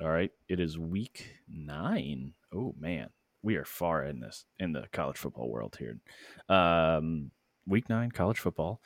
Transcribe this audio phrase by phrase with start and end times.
[0.00, 2.32] All right, it is week nine.
[2.54, 3.10] Oh man,
[3.42, 5.98] we are far in this in the college football world here.
[6.48, 7.30] Um,
[7.66, 8.80] week nine, college football,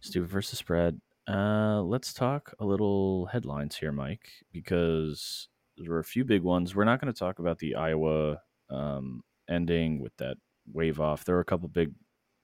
[0.00, 1.00] stupid versus spread.
[1.26, 6.74] Uh, let's talk a little headlines here, Mike, because there were a few big ones.
[6.74, 10.36] We're not going to talk about the Iowa um, ending with that
[10.70, 11.24] wave off.
[11.24, 11.92] There were a couple big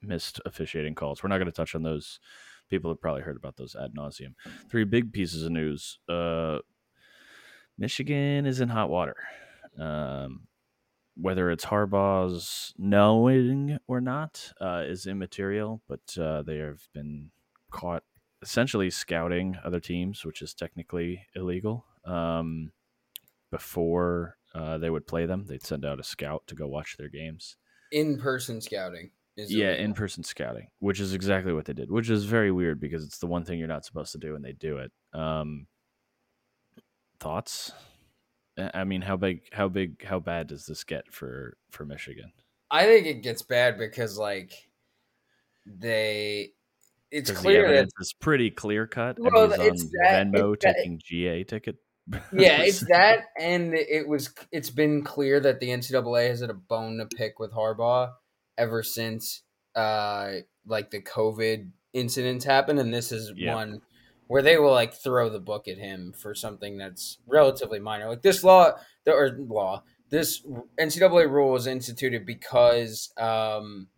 [0.00, 1.22] missed officiating calls.
[1.22, 2.18] We're not going to touch on those.
[2.70, 4.34] People have probably heard about those ad nauseum.
[4.70, 5.98] Three big pieces of news.
[6.08, 6.60] Uh,
[7.78, 9.16] Michigan is in hot water.
[9.78, 10.46] Um,
[11.16, 17.30] whether it's Harbaugh's knowing or not uh, is immaterial, but uh, they have been
[17.70, 18.02] caught
[18.42, 21.84] essentially scouting other teams, which is technically illegal.
[22.04, 22.72] Um,
[23.50, 27.08] before uh, they would play them, they'd send out a scout to go watch their
[27.08, 27.56] games.
[27.92, 29.10] In person scouting.
[29.36, 33.04] yeah, in person scouting, which is exactly what they did, which is very weird because
[33.04, 34.92] it's the one thing you're not supposed to do, and they do it.
[35.12, 35.66] Um,
[37.18, 37.72] thoughts?
[38.74, 42.32] I mean, how big, how big, how bad does this get for for Michigan?
[42.70, 44.52] I think it gets bad because like
[45.66, 46.52] they,
[47.10, 49.18] it's clear that it's pretty clear cut.
[49.18, 51.76] Well, it's that, Venmo it's taking that, GA ticket.
[52.32, 54.30] yeah, it's that, and it was.
[54.52, 58.12] It's been clear that the NCAA has had a bone to pick with Harbaugh
[58.56, 59.42] ever since,
[59.74, 60.32] uh,
[60.66, 63.54] like the COVID incidents happened, and this is yeah.
[63.54, 63.80] one
[64.26, 68.08] where they will like throw the book at him for something that's relatively minor.
[68.08, 68.72] Like this law,
[69.06, 70.42] or law, this
[70.80, 73.88] NCAA rule was instituted because um,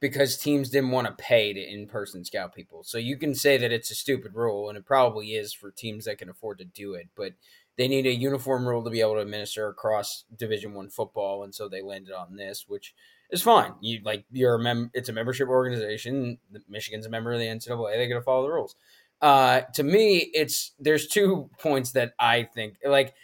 [0.00, 2.82] because teams didn't want to pay to in person scout people.
[2.82, 6.06] So you can say that it's a stupid rule, and it probably is for teams
[6.06, 7.32] that can afford to do it, but
[7.76, 11.54] they need a uniform rule to be able to administer across Division One football, and
[11.54, 12.94] so they landed on this, which
[13.30, 13.72] is fine.
[13.80, 16.38] You like you're a mem- it's a membership organization.
[16.68, 17.96] Michigan's a member of the NCAA.
[17.96, 18.74] They got to follow the rules.
[19.20, 23.14] Uh, to me, it's there's two points that I think like,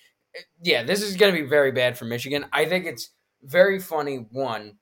[0.62, 2.46] yeah, this is going to be very bad for Michigan.
[2.52, 3.10] I think it's
[3.42, 4.26] very funny.
[4.30, 4.76] One,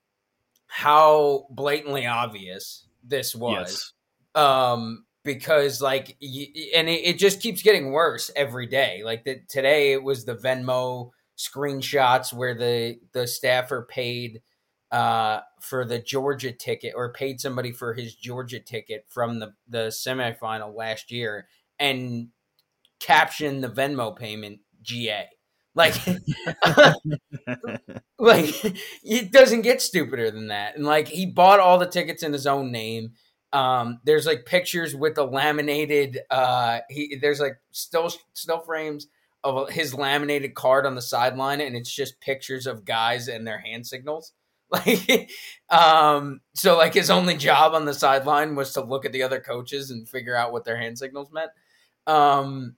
[0.67, 3.93] how blatantly obvious this was,
[4.35, 4.43] yes.
[4.43, 9.01] um, because like, and it, it, just keeps getting worse every day.
[9.05, 14.41] Like the, today, it was the Venmo screenshots where the the staffer paid
[14.91, 19.87] uh, for the Georgia ticket or paid somebody for his Georgia ticket from the, the
[19.87, 21.47] semifinal last year
[21.79, 22.29] and
[22.99, 25.25] caption the Venmo payment GA.
[25.73, 25.95] Like,
[28.19, 28.55] like
[29.03, 30.75] it doesn't get stupider than that.
[30.75, 33.11] And like he bought all the tickets in his own name.
[33.51, 36.19] Um, there's like pictures with the laminated.
[36.29, 39.07] Uh, he there's like still still frames
[39.43, 43.59] of his laminated card on the sideline, and it's just pictures of guys and their
[43.59, 44.33] hand signals.
[44.71, 45.29] Like,
[45.69, 49.39] um, so like his only job on the sideline was to look at the other
[49.39, 51.51] coaches and figure out what their hand signals meant.
[52.07, 52.75] Um,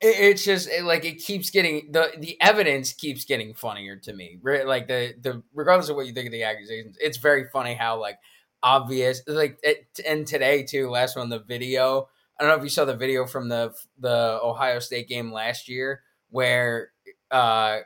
[0.00, 4.12] it, it's just it, like it keeps getting the the evidence keeps getting funnier to
[4.12, 4.38] me.
[4.42, 4.66] Right?
[4.66, 8.00] Like the the regardless of what you think of the accusations, it's very funny how
[8.00, 8.18] like
[8.62, 10.90] obvious like it, and today too.
[10.90, 12.08] Last one, the video.
[12.38, 15.68] I don't know if you saw the video from the the Ohio State game last
[15.68, 16.90] year where
[17.30, 17.78] uh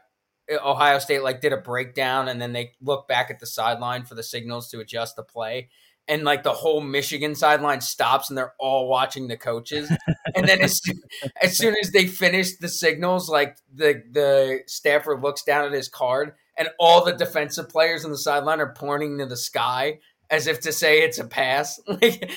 [0.53, 4.15] Ohio State like did a breakdown and then they look back at the sideline for
[4.15, 5.69] the signals to adjust the play.
[6.09, 9.91] And like the whole Michigan sideline stops and they're all watching the coaches.
[10.35, 10.81] and then as,
[11.43, 15.89] as soon as they finish the signals, like the the staffer looks down at his
[15.89, 20.47] card and all the defensive players on the sideline are pointing to the sky as
[20.47, 21.81] if to say it's a pass.
[21.87, 22.31] Like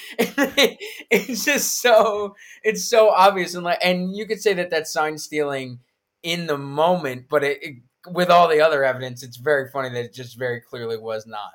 [1.10, 5.18] it's just so it's so obvious and like and you could say that that's sign
[5.18, 5.80] stealing
[6.26, 7.76] in the moment, but it, it
[8.08, 11.54] with all the other evidence, it's very funny that it just very clearly was not.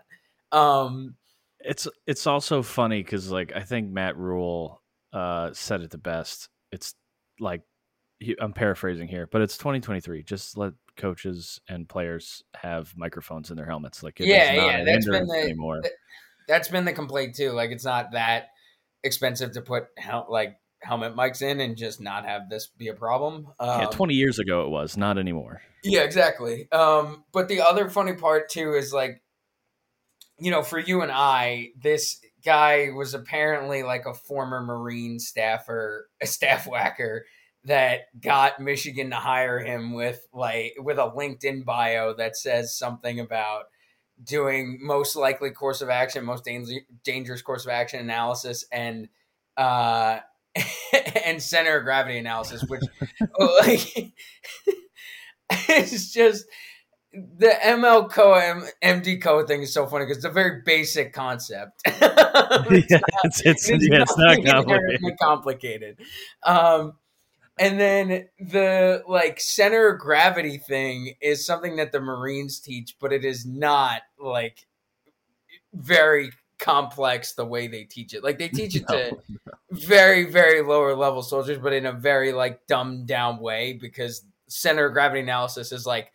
[0.53, 1.17] Um,
[1.61, 6.49] it's it's also funny because like I think Matt Rhule uh, said it the best.
[6.73, 6.95] It's
[7.39, 7.63] like
[8.19, 10.23] he, I'm paraphrasing here, but it's 2023.
[10.23, 14.03] Just let coaches and players have microphones in their helmets.
[14.03, 15.83] Like yeah, yeah, that's been the anymore.
[16.49, 17.53] that's been the complaint too.
[17.53, 18.49] Like it's not that
[19.03, 19.85] expensive to put
[20.29, 23.49] like helmet mics in and just not have this be a problem.
[23.59, 25.63] Um, yeah, 20 years ago it was, not anymore.
[25.83, 26.71] Yeah, exactly.
[26.73, 29.23] Um, but the other funny part too is like,
[30.39, 36.09] you know, for you and I, this guy was apparently like a former Marine staffer,
[36.21, 37.27] a staff whacker
[37.65, 43.21] that got Michigan to hire him with like with a LinkedIn bio that says something
[43.21, 43.65] about
[44.23, 46.49] doing most likely course of action, most
[47.05, 49.09] dangerous course of action analysis, and
[49.57, 50.21] uh,
[51.25, 52.83] and center of gravity analysis, which
[53.61, 54.13] like
[55.69, 56.45] it's just
[57.13, 58.33] the ML Co
[58.83, 61.81] MD Co thing is so funny because it's a very basic concept.
[61.85, 62.01] it's,
[62.91, 65.19] yeah, not, it's, it's, it's, yeah, it's not complicated.
[65.21, 66.01] complicated.
[66.43, 66.93] Um,
[67.59, 73.13] And then the like center of gravity thing is something that the Marines teach, but
[73.13, 74.67] it is not like
[75.75, 76.31] very
[76.61, 78.23] complex the way they teach it.
[78.23, 79.19] Like they teach it to
[79.71, 84.87] very, very lower level soldiers, but in a very like dumbed down way because center
[84.87, 86.13] of gravity analysis is like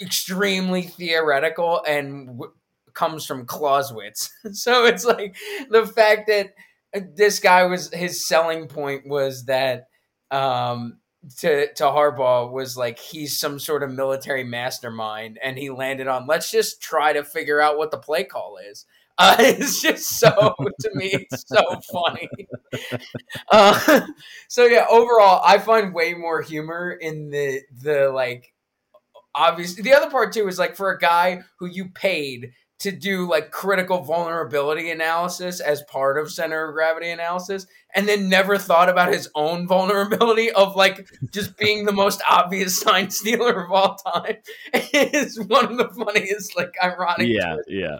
[0.00, 2.52] extremely theoretical and w-
[2.92, 4.30] comes from Clausewitz.
[4.52, 5.36] so it's like
[5.70, 6.54] the fact that
[7.14, 9.88] this guy was his selling point was that
[10.30, 10.98] um
[11.38, 16.26] to to Harbaugh was like he's some sort of military mastermind and he landed on
[16.26, 18.86] let's just try to figure out what the play call is.
[19.20, 20.30] Uh, it's just so
[20.80, 22.28] to me it's so funny.
[23.50, 24.02] Uh,
[24.46, 28.52] so yeah, overall I find way more humor in the the like
[29.34, 33.28] obviously the other part too is like for a guy who you paid to do
[33.28, 38.88] like critical vulnerability analysis as part of center of gravity analysis and then never thought
[38.88, 43.96] about his own vulnerability of like just being the most obvious sign stealer of all
[43.96, 44.36] time
[44.92, 47.98] is one of the funniest like ironic yeah yeah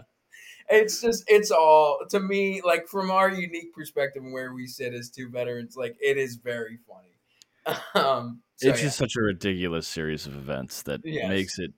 [0.69, 4.93] it's just it's all to me like from our unique perspective and where we sit
[4.93, 8.87] as two veterans like it is very funny um so, it's yeah.
[8.87, 11.29] just such a ridiculous series of events that Yes.
[11.29, 11.71] makes it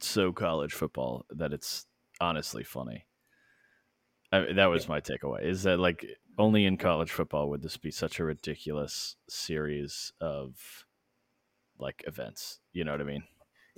[0.00, 1.84] so college football that it's
[2.20, 3.06] honestly funny.
[4.30, 5.44] I, that was my takeaway.
[5.44, 6.06] Is that like
[6.38, 10.86] only in college football would this be such a ridiculous series of
[11.76, 12.60] like events?
[12.72, 13.24] You know what I mean?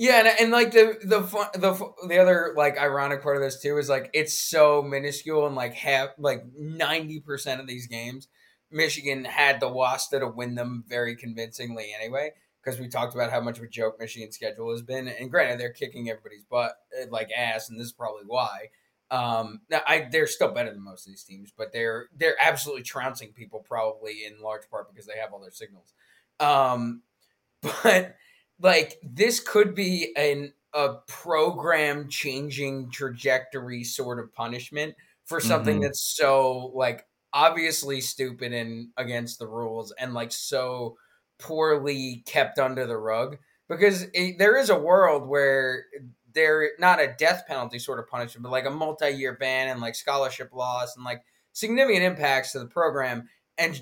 [0.00, 1.74] Yeah, and, and like the the fun, the
[2.08, 5.74] the other like ironic part of this too is like it's so minuscule and like
[5.74, 8.26] half like ninety percent of these games,
[8.70, 12.30] Michigan had the Wasta to win them very convincingly anyway.
[12.64, 15.60] Because we talked about how much of a joke Michigan's schedule has been, and granted
[15.60, 18.68] they're kicking everybody's butt eh, like ass, and this is probably why.
[19.10, 22.84] Um, now I they're still better than most of these teams, but they're they're absolutely
[22.84, 25.92] trouncing people probably in large part because they have all their signals.
[26.38, 27.02] Um,
[27.60, 28.16] but
[28.60, 35.82] like this could be an a program changing trajectory sort of punishment for something Mhm.
[35.82, 40.96] that's so like obviously stupid and against the rules and like so
[41.38, 45.86] poorly kept under the rug because it, there is a world where
[46.34, 49.94] they're not a death penalty sort of punishment but like a multi-year ban and like
[49.94, 51.22] scholarship loss and like
[51.52, 53.28] significant impacts to the program
[53.58, 53.80] and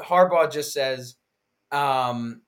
[0.00, 1.16] Harbaugh just says
[1.72, 2.42] um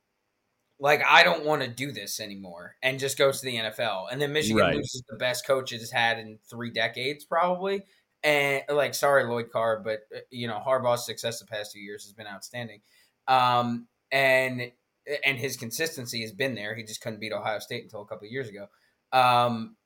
[0.82, 4.08] like I don't want to do this anymore, and just goes to the NFL.
[4.10, 4.74] And then Michigan Right.
[4.74, 7.84] loses the best coach it's had in three decades, probably.
[8.24, 12.02] And like, sorry, Lloyd Carr, but uh, you know Harbaugh's success the past two years
[12.04, 12.80] has been outstanding,
[13.28, 14.72] um, and
[15.24, 16.74] and his consistency has been there.
[16.74, 18.66] He just couldn't beat Ohio State until a couple of years ago.
[19.12, 19.76] Um,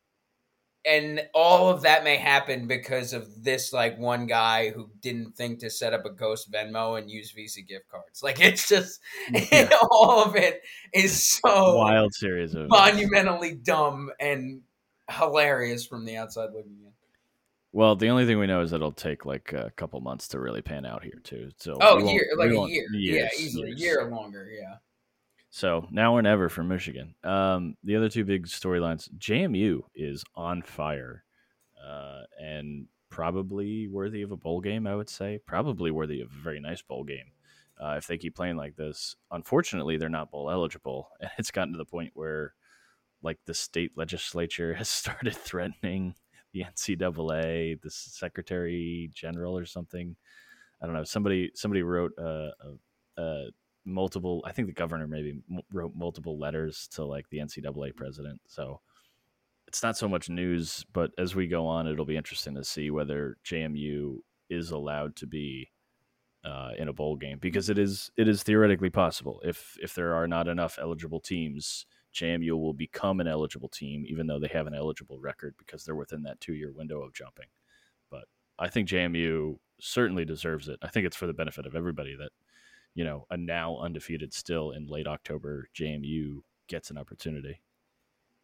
[0.87, 5.59] and all of that may happen because of this like one guy who didn't think
[5.61, 8.23] to set up a ghost Venmo and use Visa gift cards.
[8.23, 9.01] Like it's just
[9.31, 9.69] Yeah.
[9.91, 10.63] all of it
[10.95, 14.61] is so Wild series of monumentally dumb and
[15.11, 16.93] hilarious from the outside looking in.
[17.73, 20.41] Well, the only thing we know is that it'll take like a couple months to
[20.41, 21.51] really pan out here too.
[21.59, 23.81] So Oh, year like a year, years, yeah, easily years.
[23.81, 24.77] a year or longer, yeah.
[25.57, 27.15] So now or never for Michigan.
[27.25, 31.25] Um, the other two big storylines: JMU is on fire,
[31.83, 34.87] uh, and probably worthy of a bowl game.
[34.87, 37.33] I would say probably worthy of a very nice bowl game
[37.83, 39.17] uh, if they keep playing like this.
[39.31, 42.53] Unfortunately, they're not bowl eligible, and it's gotten to the point where,
[43.23, 46.17] like, the state legislature has started threatening
[46.53, 50.17] the NCAA, the Secretary General, or something.
[50.83, 51.05] I don't know.
[51.05, 53.47] Somebody somebody wrote a, a, a
[53.87, 54.43] multiple.
[54.47, 55.41] I think the governor maybe
[55.73, 58.41] wrote multiple letters to like the NCAA president.
[58.47, 58.81] So
[59.69, 62.91] it's not so much news, but as we go on, it'll be interesting to see
[62.91, 65.71] whether JMU is allowed to be
[66.45, 70.15] uh, in a bowl game because it is it is theoretically possible if if there
[70.15, 71.87] are not enough eligible teams.
[72.15, 75.95] JMU will become an eligible team, even though they have an eligible record because they're
[75.95, 77.49] within that two year window of jumping.
[78.11, 78.25] But
[78.59, 80.79] I think JMU certainly deserves it.
[80.81, 82.31] I think it's for the benefit of everybody that,
[82.97, 87.61] you know, a now undefeated still in late October JMU gets an opportunity.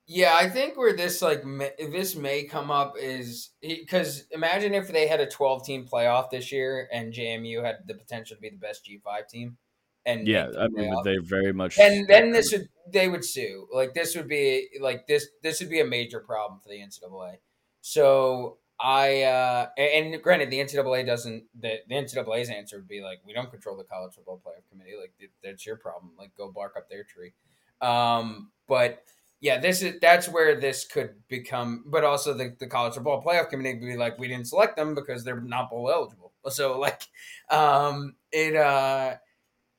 [0.06, 4.88] Yeah, I think where this like may, this may come up is because imagine if
[4.92, 8.50] they had a 12 team playoff this year and JMU had the potential to be
[8.50, 9.56] the best G5 team.
[10.04, 11.78] And Yeah, I mean, they very much.
[11.78, 15.70] and then this would they would sue like this would be like this this would
[15.70, 17.36] be a major problem for the ncaa
[17.80, 23.20] so i uh and granted the ncaa doesn't the, the ncaa's answer would be like
[23.24, 24.96] we don't control the college football playoff committee.
[25.00, 25.12] Like
[25.42, 26.12] that's your problem.
[26.18, 27.32] Like go bark up their tree.
[27.80, 29.04] Um but
[29.40, 33.50] yeah this is that's where this could become but also the, the college football playoff
[33.50, 36.32] committee would be like we didn't select them because they're not bowl eligible.
[36.48, 37.02] So like
[37.50, 39.14] um it uh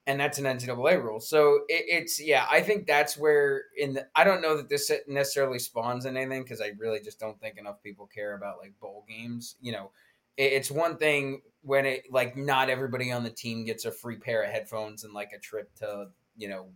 [0.06, 1.20] and that's an NCAA rule.
[1.20, 4.92] So it, it's yeah, I think that's where in the I don't know that this
[5.08, 8.74] necessarily spawns in anything because I really just don't think enough people care about like
[8.82, 9.56] bowl games.
[9.62, 9.92] You know,
[10.38, 14.18] it, it's one thing when it like not everybody on the team gets a free
[14.18, 16.68] pair of headphones and like a trip to you know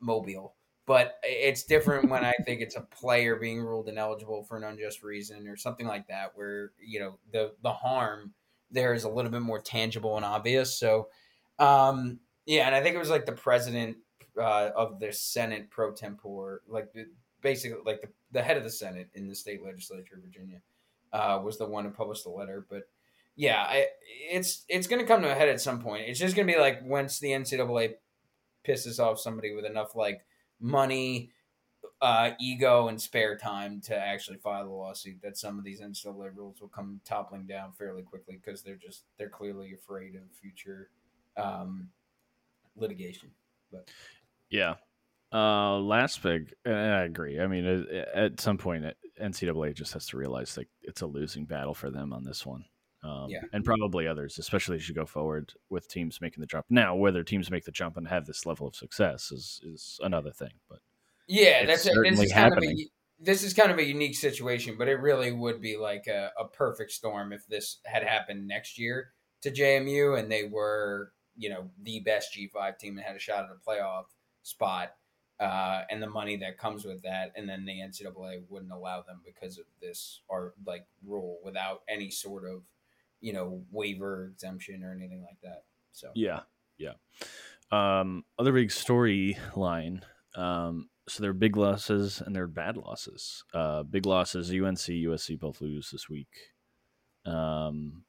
[0.00, 0.54] Mobile.
[0.86, 5.02] But it's different when I think it's a player being ruled ineligible for an unjust
[5.02, 8.34] reason or something like that, where you know the the harm
[8.70, 10.78] there is a little bit more tangible and obvious.
[10.78, 11.08] So,
[11.58, 13.96] um, yeah, and I think it was like the president
[14.38, 16.88] uh, of the Senate pro tempore, like
[17.42, 20.60] basically like the, the head of the Senate in the state legislature of Virginia,
[21.12, 22.64] uh, was the one who published the letter.
[22.68, 22.82] But
[23.34, 23.86] yeah, I,
[24.30, 26.04] it's it's going to come to a head at some point.
[26.08, 27.94] It's just going to be like once the NCAA
[28.66, 30.24] pisses off somebody with enough like
[30.60, 31.30] money,
[32.00, 36.36] uh, ego, and spare time to actually file a lawsuit, that some of these NCAA
[36.36, 40.90] rules will come toppling down fairly quickly because they're just they're clearly afraid of future
[41.36, 41.88] um,
[42.76, 43.30] litigation.
[43.70, 43.90] But
[44.50, 44.74] yeah,
[45.32, 47.40] uh, last big, I agree.
[47.40, 48.84] I mean, at some point,
[49.20, 52.64] NCAA just has to realize that it's a losing battle for them on this one.
[53.04, 53.42] Um, yeah.
[53.52, 56.66] and probably others, especially as you go forward with teams making the jump.
[56.68, 60.32] Now, whether teams make the jump and have this level of success is is another
[60.32, 60.52] thing.
[60.68, 60.78] But
[61.28, 62.70] yeah, that's this is kind happening.
[62.70, 66.06] of a this is kind of a unique situation, but it really would be like
[66.08, 71.12] a, a perfect storm if this had happened next year to JMU and they were
[71.36, 74.04] you know the best G five team and had a shot at a playoff
[74.42, 74.92] spot.
[75.38, 79.20] Uh, and the money that comes with that, and then the NCAA wouldn't allow them
[79.22, 82.62] because of this or like rule without any sort of
[83.20, 85.64] you know waiver exemption or anything like that.
[85.92, 86.40] So yeah,
[86.78, 86.94] yeah.
[87.70, 90.02] Um, other big storyline.
[90.34, 93.44] Um, so there are big losses and there are bad losses.
[93.54, 94.50] Uh, big losses.
[94.50, 96.28] UNC, USC both lose this week.
[97.24, 98.04] Um,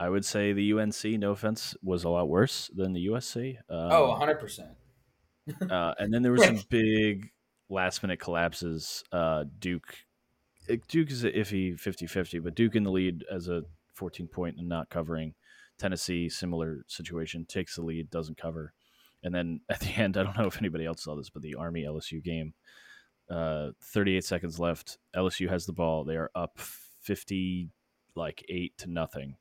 [0.00, 3.58] I would say the UNC, no offense, was a lot worse than the USC.
[3.68, 4.70] Um, oh, 100 percent.
[5.70, 7.30] Uh, and then there were some big
[7.68, 9.04] last minute collapses.
[9.12, 9.94] Uh, Duke,
[10.88, 14.68] Duke is an iffy 50-50, but Duke in the lead as a 14 point and
[14.68, 15.34] not covering.
[15.76, 18.72] Tennessee, similar situation, takes the lead, doesn't cover.
[19.22, 21.56] And then at the end, I don't know if anybody else saw this, but the
[21.56, 22.54] Army LSU game,
[23.28, 24.96] uh, 38 seconds left.
[25.14, 26.04] LSU has the ball.
[26.04, 27.68] They are up 50,
[28.14, 29.36] like eight to nothing.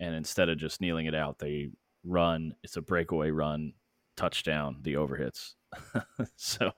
[0.00, 1.70] And instead of just kneeling it out, they
[2.04, 2.54] run.
[2.62, 3.72] It's a breakaway run,
[4.16, 5.54] touchdown, the overhits.
[6.36, 6.70] so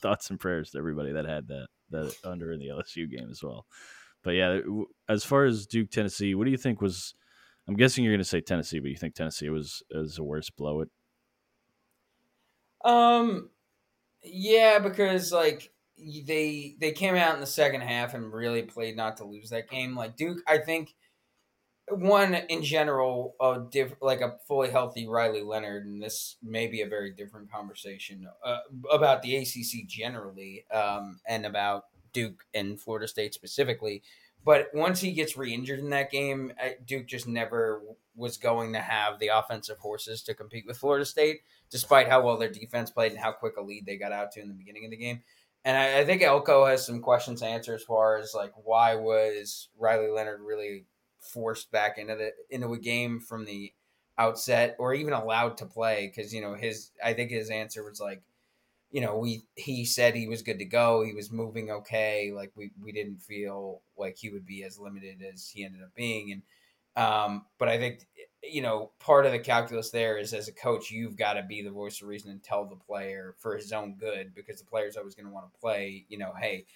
[0.00, 3.42] thoughts and prayers to everybody that had that, that under in the LSU game as
[3.42, 3.66] well
[4.26, 4.58] but yeah,
[5.08, 7.14] as far as Duke Tennessee, what do you think was?
[7.68, 10.50] I'm guessing you're going to say Tennessee, but you think Tennessee was was a worse
[10.50, 10.88] blow it?
[12.84, 13.50] Um,
[14.24, 19.18] yeah, because like they they came out in the second half and really played not
[19.18, 19.94] to lose that game.
[19.94, 20.96] Like Duke, I think
[21.88, 26.82] one in general, a diff, like a fully healthy Riley Leonard, and this may be
[26.82, 28.58] a very different conversation uh,
[28.90, 34.02] about the ACC generally, um, and about Duke and Florida State specifically.
[34.44, 36.52] But once he gets re-injured in that game,
[36.86, 37.82] Duke just never
[38.14, 42.36] was going to have the offensive horses to compete with Florida State, despite how well
[42.36, 44.84] their defense played and how quick a lead they got out to in the beginning
[44.84, 45.22] of the game.
[45.64, 48.94] And I, I think Elko has some questions to answer as far as like why
[48.94, 50.86] was Riley Leonard really
[51.32, 53.72] forced back into the into a game from the
[54.18, 58.00] outset or even allowed to play because you know his I think his answer was
[58.00, 58.22] like
[58.90, 61.02] you know, we he said he was good to go.
[61.02, 62.32] He was moving okay.
[62.34, 65.94] Like we we didn't feel like he would be as limited as he ended up
[65.94, 66.32] being.
[66.32, 68.06] And um, but I think
[68.42, 71.62] you know part of the calculus there is as a coach, you've got to be
[71.62, 74.96] the voice of reason and tell the player for his own good because the player's
[74.96, 76.06] always going to want to play.
[76.08, 76.66] You know, hey.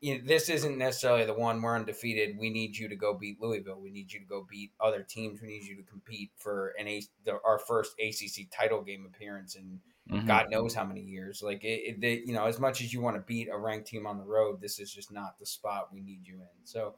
[0.00, 2.38] You know, this isn't necessarily the one we're undefeated.
[2.38, 3.80] We need you to go beat Louisville.
[3.80, 5.42] We need you to go beat other teams.
[5.42, 9.56] We need you to compete for an a, the, our first ACC title game appearance
[9.56, 9.80] in
[10.10, 10.26] mm-hmm.
[10.26, 11.42] God knows how many years.
[11.42, 13.88] Like it, it they, you know, as much as you want to beat a ranked
[13.88, 16.64] team on the road, this is just not the spot we need you in.
[16.64, 16.94] So,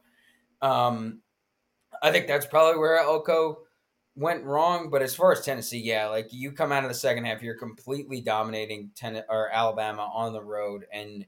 [0.61, 1.21] um,
[2.01, 3.59] I think that's probably where Elko
[4.15, 4.89] went wrong.
[4.89, 7.57] But as far as Tennessee, yeah, like you come out of the second half, you're
[7.57, 11.25] completely dominating ten or Alabama on the road, and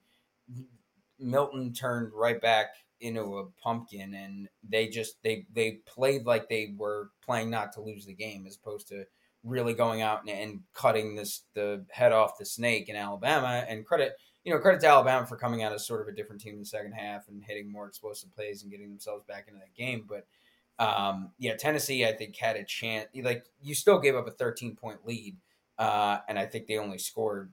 [1.20, 2.68] Milton turned right back
[3.02, 7.82] into a pumpkin, and they just they they played like they were playing not to
[7.82, 9.06] lose the game, as opposed to
[9.44, 13.64] really going out and, and, cutting this the head off the snake in Alabama.
[13.68, 16.42] And credit, you know, credit to Alabama for coming out as sort of a different
[16.42, 19.60] team in the second half and hitting more explosive plays and getting themselves back into
[19.60, 20.08] that game.
[20.10, 20.26] But
[20.84, 23.08] um, yeah, Tennessee, I think had a chance.
[23.16, 25.38] Like you still gave up a 13 point lead,
[25.78, 27.52] uh, and I think they only scored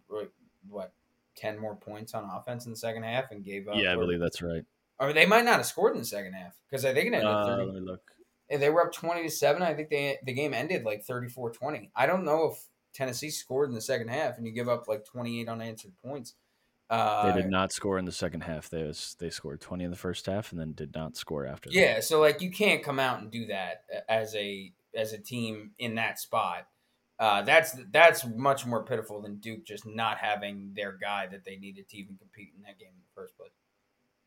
[0.69, 0.93] what
[1.37, 3.77] 10 more points on offense in the second half and gave up.
[3.77, 4.65] Yeah, I believe that's right.
[4.99, 7.29] Or they might not have scored in the second half because I think it ended
[7.29, 7.65] uh, 30.
[7.65, 8.01] Let me look
[8.51, 12.05] they were up 20 to 7 i think they the game ended like 34-20 i
[12.05, 12.63] don't know if
[12.93, 16.35] Tennessee scored in the second half, and you give up like 28 unanswered points.
[16.91, 18.69] Uh, they did not score in the second half.
[18.69, 21.71] They was, they scored 20 in the first half and then did not score after.
[21.71, 21.77] That.
[21.77, 25.71] Yeah, so like you can't come out and do that as a as a team
[25.79, 26.67] in that spot.
[27.23, 31.55] Uh, that's that's much more pitiful than Duke just not having their guy that they
[31.55, 33.53] needed to even compete in that game in the first place.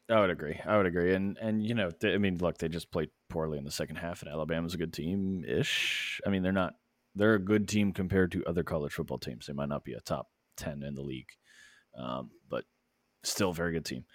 [0.10, 0.62] I would agree.
[0.66, 1.14] I would agree.
[1.14, 3.98] And and you know, they, I mean, look, they just played poorly in the second
[3.98, 6.22] half, and Alabama's a good team ish.
[6.26, 6.76] I mean, they're not.
[7.16, 9.48] They're a good team compared to other college football teams.
[9.48, 11.32] They might not be a top ten in the league,
[12.00, 12.64] um, but
[13.24, 14.06] still a very good team.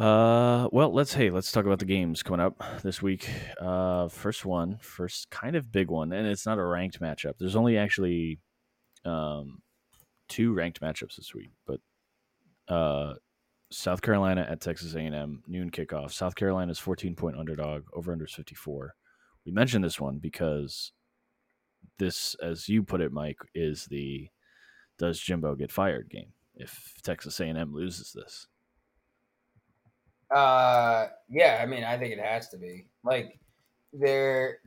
[0.00, 3.28] Uh, well, let's hey, let's talk about the games coming up this week.
[3.60, 7.34] Uh, first one, first kind of big one, and it's not a ranked matchup.
[7.38, 8.38] There's only actually
[9.04, 9.60] um,
[10.26, 11.80] two ranked matchups this week, but
[12.66, 13.12] uh,
[13.70, 16.12] South Carolina at Texas A&M noon kickoff.
[16.12, 17.82] South Carolina's 14 point underdog.
[17.92, 18.94] Over under 54.
[19.44, 20.92] We mentioned this one because
[21.98, 24.28] this, as you put it, Mike, is the
[24.98, 28.46] does Jimbo get fired game if Texas A&M loses this.
[30.34, 33.38] Uh, yeah, I mean, I think it has to be like
[33.92, 34.58] there.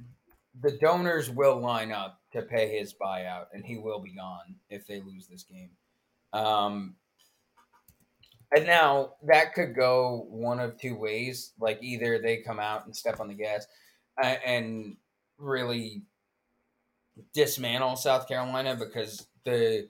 [0.61, 4.85] The donors will line up to pay his buyout, and he will be gone if
[4.85, 5.71] they lose this game.
[6.33, 6.95] Um,
[8.55, 11.53] and now that could go one of two ways.
[11.59, 13.65] Like either they come out and step on the gas
[14.21, 14.95] and
[15.37, 16.03] really
[17.33, 19.87] dismantle South Carolina because the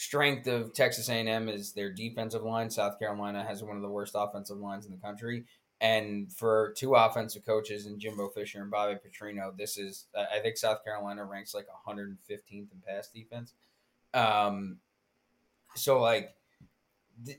[0.00, 2.70] strength of Texas A&M is their defensive line.
[2.70, 5.44] South Carolina has one of the worst offensive lines in the country.
[5.82, 10.56] And for two offensive coaches and Jimbo Fisher and Bobby Petrino, this is I think
[10.56, 12.16] South Carolina ranks like 115th
[12.50, 13.52] in pass defense.
[14.14, 14.78] Um,
[15.74, 16.34] so like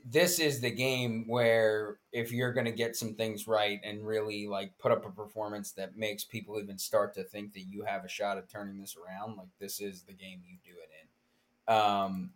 [0.06, 4.46] this is the game where if you're going to get some things right and really
[4.46, 8.04] like put up a performance that makes people even start to think that you have
[8.04, 11.74] a shot at turning this around, like this is the game you do it in.
[11.74, 12.30] Um,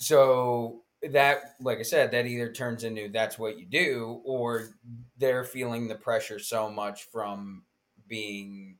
[0.00, 4.68] so that, like I said, that either turns into that's what you do, or
[5.16, 7.64] they're feeling the pressure so much from
[8.08, 8.78] being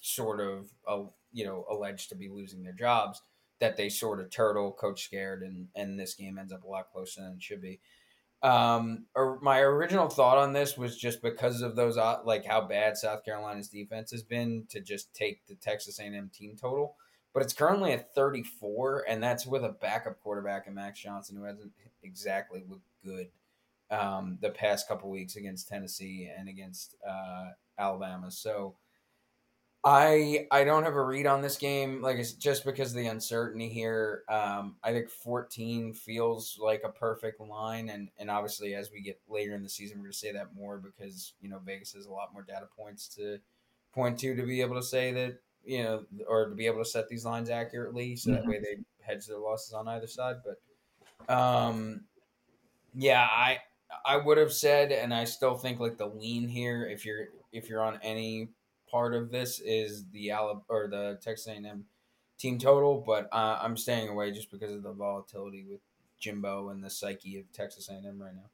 [0.00, 3.22] sort of, uh, you know, alleged to be losing their jobs
[3.60, 6.90] that they sort of turtle, coach scared, and and this game ends up a lot
[6.90, 7.80] closer than it should be.
[8.42, 12.62] Um, or my original thought on this was just because of those uh, like how
[12.66, 16.96] bad South Carolina's defense has been to just take the Texas A&M team total,
[17.32, 21.44] but it's currently at 34, and that's with a backup quarterback in Max Johnson who
[21.44, 23.28] hasn't exactly looked good
[23.90, 28.30] um, the past couple weeks against Tennessee and against uh, Alabama.
[28.30, 28.76] So
[29.84, 33.08] I I don't have a read on this game, like it's just because of the
[33.08, 34.22] uncertainty here.
[34.28, 39.20] Um, I think 14 feels like a perfect line, and and obviously as we get
[39.28, 42.12] later in the season, we're gonna say that more because you know Vegas has a
[42.12, 43.38] lot more data points to
[43.92, 46.88] point to to be able to say that you know or to be able to
[46.88, 48.50] set these lines accurately, so that mm-hmm.
[48.50, 50.36] way they hedge their losses on either side.
[50.44, 52.02] But um,
[52.94, 53.58] yeah, I
[54.04, 57.68] I would have said, and I still think like the lean here, if you're if
[57.68, 58.48] you're on any
[58.90, 61.84] part of this is the Alabama or the Texas A&M
[62.38, 65.80] team total, but uh, I'm staying away just because of the volatility with
[66.18, 68.50] Jimbo and the psyche of Texas A&M right now.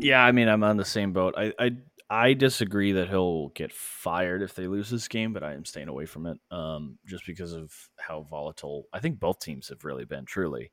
[0.00, 1.34] Yeah, I mean, I'm on the same boat.
[1.36, 1.76] I, I
[2.10, 5.88] I disagree that he'll get fired if they lose this game, but I am staying
[5.88, 8.86] away from it um, just because of how volatile.
[8.92, 10.70] I think both teams have really been, truly.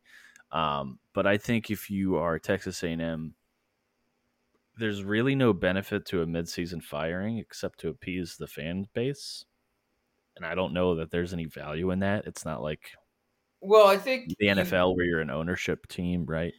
[0.52, 3.34] Um, but I think if you are Texas A&M,
[4.78, 9.46] there's really no benefit to a midseason firing except to appease the fan base.
[10.36, 12.26] And I don't know that there's any value in that.
[12.26, 12.92] It's not like
[13.62, 16.54] well, I think the NFL you, where you're an ownership team, right?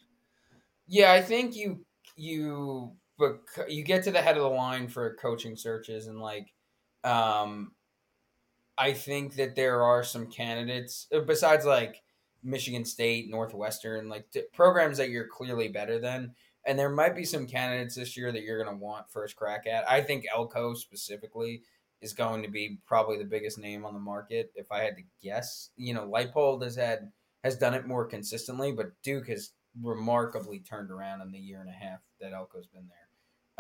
[0.87, 1.85] Yeah, I think you
[2.17, 6.53] you but you get to the head of the line for coaching searches and like
[7.05, 7.73] um
[8.79, 12.03] I think that there are some candidates uh, besides like
[12.43, 16.35] Michigan State, Northwestern, like t- programs that you're clearly better than
[16.67, 19.67] and there might be some candidates this year that you're going to want first crack
[19.67, 19.89] at.
[19.91, 21.63] I think Elko specifically
[22.01, 24.53] is going to be probably the biggest name on the market.
[24.55, 27.11] If I had to guess, you know, Leipold has had
[27.45, 31.69] has done it more consistently, but Duke has remarkably turned around in the year and
[31.69, 33.02] a half that Elko's been there.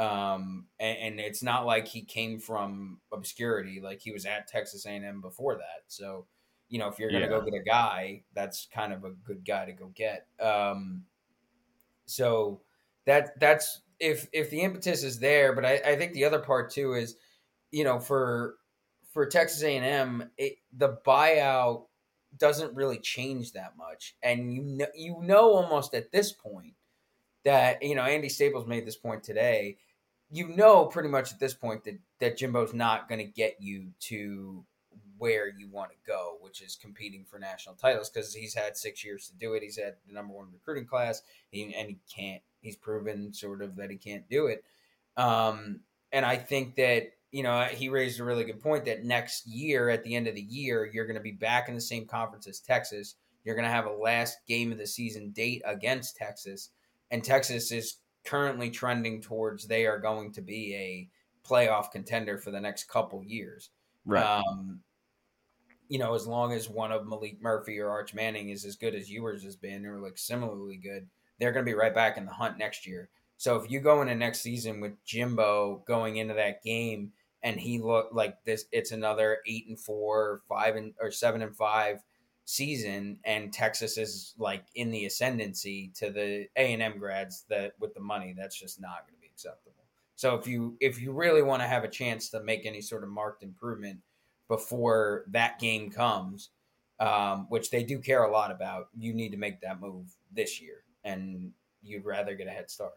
[0.03, 4.85] Um, and, and it's not like he came from obscurity; like he was at Texas
[4.85, 5.85] A&M before that.
[5.87, 6.27] So,
[6.69, 7.39] you know, if you're going to yeah.
[7.39, 10.27] go get a guy, that's kind of a good guy to go get.
[10.41, 11.05] Um,
[12.07, 12.63] so
[13.07, 16.73] that that's if if the impetus is there, but I, I think the other part
[16.73, 17.15] too is,
[17.71, 18.57] you know, for
[19.13, 20.31] for Texas A and M,
[20.77, 21.85] the buyout
[22.39, 26.75] doesn't really change that much, and you know you know almost at this point
[27.45, 29.77] that you know Andy Staples made this point today.
[30.35, 33.91] You know pretty much at this point that that Jimbo's not going to get you
[34.09, 34.65] to
[35.23, 39.05] where you want to go, which is competing for national titles because he's had six
[39.05, 39.63] years to do it.
[39.63, 42.43] He's had the number one recruiting class, he, and he can't.
[42.61, 44.65] He's proven sort of that he can't do it.
[45.17, 49.47] Um, and I think that you know he raised a really good point that next
[49.47, 52.07] year, at the end of the year, you're going to be back in the same
[52.07, 53.15] conference as Texas.
[53.45, 56.71] You're going to have a last game of the season date against Texas,
[57.13, 61.09] and Texas is currently trending towards they are going to be a
[61.49, 63.71] playoff contender for the next couple years.
[64.05, 64.25] Right.
[64.25, 64.81] Um,
[65.89, 68.95] you know, as long as one of Maalik Murphy or Arch Manning is as good
[68.95, 71.07] as yours has been, or like similarly good,
[71.39, 73.11] they're going to be right back in the hunt next year.
[73.37, 77.81] So if you go into next season with Jimbo going into that game and he
[77.81, 81.99] looked like this, it's another eight and four, five and or seven and five
[82.53, 87.73] season, and Texas is like in the ascendancy to the A and M grads that
[87.81, 89.85] with the money, that's just not going to be acceptable.
[90.17, 93.03] So if you if you really want to have a chance to make any sort
[93.03, 94.01] of marked improvement
[94.49, 96.51] before that game comes,
[97.01, 100.61] um, which they do care a lot about, you need to make that move this
[100.61, 102.93] year, and you'd rather get a head start.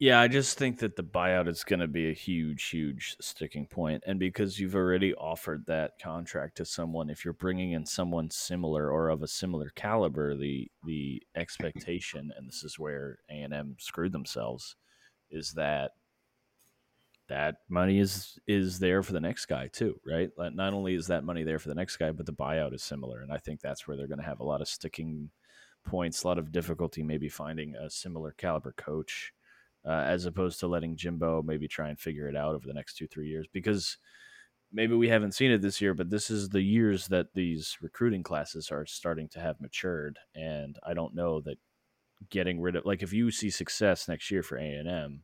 [0.00, 3.66] Yeah, I just think that the buyout is going to be a huge, huge sticking
[3.66, 4.04] point.
[4.06, 8.92] And because you've already offered that contract to someone, if you're bringing in someone similar
[8.92, 13.74] or of a similar caliber, the the expectation, and this is where A and M
[13.80, 14.76] screwed themselves,
[15.32, 15.92] is that
[17.28, 20.30] that money is is there for the next guy too, right?
[20.38, 23.20] Not only is that money there for the next guy, but the buyout is similar,
[23.20, 25.30] and I think that's where they're going to have a lot of sticking
[25.84, 29.32] points, a lot of difficulty maybe finding a similar caliber coach
[29.86, 32.96] uh, as opposed to letting Jimbo maybe try and figure it out over the next
[32.96, 33.46] two, three years.
[33.52, 33.96] Because
[34.72, 38.22] maybe we haven't seen it this year, but this is the years that these recruiting
[38.22, 40.18] classes are starting to have matured.
[40.34, 41.58] And I don't know that
[42.30, 45.22] getting rid of, like, if you see success next year for A&M,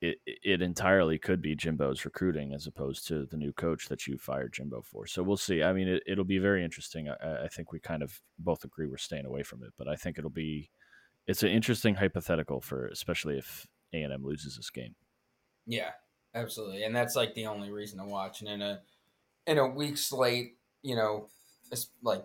[0.00, 4.16] it, it entirely could be Jimbo's recruiting as opposed to the new coach that you
[4.16, 5.06] fired Jimbo for.
[5.06, 5.62] So we'll see.
[5.62, 7.08] I mean, it, will be very interesting.
[7.08, 9.96] I, I, think we kind of both agree we're staying away from it, but I
[9.96, 10.70] think it'll be
[11.28, 14.96] it's an interesting hypothetical for especially if A and M loses this game.
[15.66, 15.90] Yeah,
[16.34, 18.40] absolutely, and that's like the only reason to watch.
[18.40, 18.80] And in a
[19.46, 21.28] in a week slate, you know,
[21.70, 22.24] it's like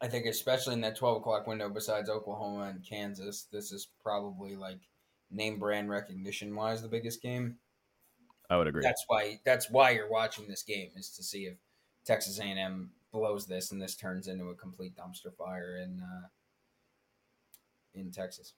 [0.00, 4.56] I think especially in that twelve o'clock window, besides Oklahoma and Kansas, this is probably
[4.56, 4.80] like
[5.30, 7.58] name brand recognition wise the biggest game.
[8.48, 8.82] I would agree.
[8.82, 11.58] That's why that's why you're watching this game is to see if
[12.06, 16.28] Texas A&M blows this and this turns into a complete dumpster fire and uh,
[18.00, 18.54] in Texas.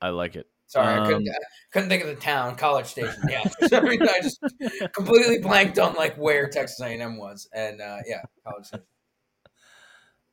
[0.00, 0.46] I like it.
[0.66, 1.34] Sorry, um, I couldn't, I
[1.72, 3.22] couldn't think of the town, College Station.
[3.28, 4.40] Yeah, for some reason I just
[4.94, 8.86] completely blanked on like where Texas A&M was, and uh, yeah, College Station.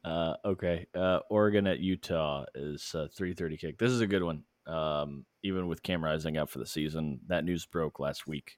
[0.05, 3.79] Uh, okay, uh, Oregon at Utah is a three thirty kick.
[3.79, 4.43] This is a good one.
[4.67, 8.57] Um, even with Cam Rising out for the season, that news broke last week,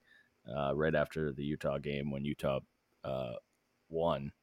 [0.54, 2.60] uh, right after the Utah game when Utah
[3.06, 3.34] uh,
[3.88, 4.34] won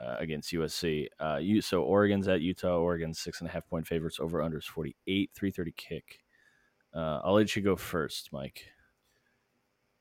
[0.00, 1.06] uh, against USC.
[1.20, 2.78] Uh, you, so Oregon's at Utah.
[2.78, 4.18] Oregon's six and a half point favorites.
[4.20, 5.30] Over unders forty eight.
[5.34, 6.20] Three thirty kick.
[6.94, 8.66] Uh, I'll let you go first, Mike.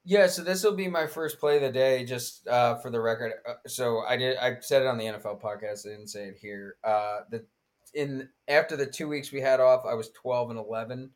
[0.06, 3.00] Yeah, so this will be my first play of the day, just uh, for the
[3.00, 3.32] record.
[3.48, 4.38] Uh, so I did.
[4.38, 5.88] I said it on the NFL podcast.
[5.88, 6.76] I didn't say it here.
[6.84, 7.46] Uh, the
[7.94, 11.12] in after the two weeks we had off, I was twelve and eleven.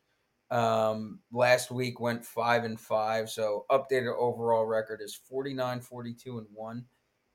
[0.50, 3.28] Um, last week went five and five.
[3.28, 6.86] So updated overall record is 49, 42 and one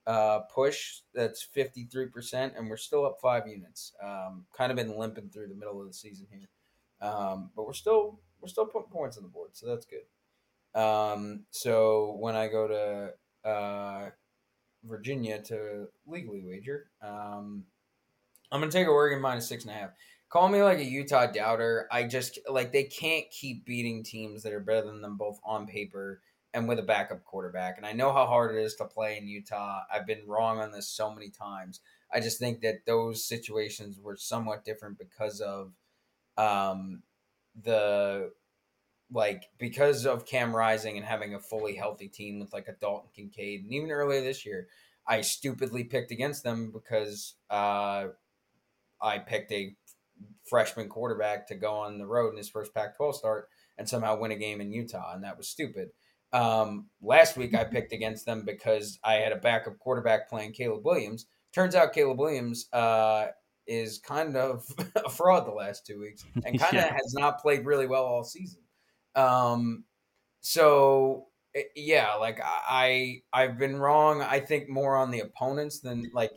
[0.05, 3.93] uh, push that's 53%, and we're still up five units.
[4.03, 6.49] Um, kind of been limping through the middle of the season here.
[7.01, 10.79] Um, but we're still we're still putting points on the board, so that's good.
[10.79, 14.09] Um, so when I go to uh,
[14.83, 17.63] Virginia to legally wager, um,
[18.51, 19.91] I'm gonna take Oregon minus six and a half.
[20.29, 21.87] Call me like a Utah doubter.
[21.91, 25.67] I just like they can't keep beating teams that are better than them both on
[25.67, 26.21] paper
[26.53, 27.77] and with a backup quarterback.
[27.77, 29.81] And I know how hard it is to play in Utah.
[29.91, 31.79] I've been wrong on this so many times.
[32.13, 35.73] I just think that those situations were somewhat different because of
[36.37, 37.01] um,
[37.61, 38.31] the
[39.11, 43.09] like because of Cam Rising and having a fully healthy team with like a Dalton
[43.15, 44.67] Kincaid, and even earlier this year,
[45.07, 48.07] I stupidly picked against them because uh,
[49.01, 49.75] I picked a
[50.45, 54.31] freshman quarterback to go on the road in his first Pac-12 start and somehow win
[54.31, 55.89] a game in Utah, and that was stupid.
[56.33, 60.83] Um, last week I picked against them because I had a backup quarterback playing Caleb
[60.83, 61.27] Williams.
[61.53, 63.27] Turns out Caleb Williams uh,
[63.67, 64.65] is kind of
[64.95, 66.93] a fraud the last two weeks and kind of yeah.
[66.93, 68.61] has not played really well all season.
[69.15, 69.83] Um,
[70.41, 74.21] so eh, yeah, like I I've been wrong.
[74.21, 76.31] I think more on the opponents than like.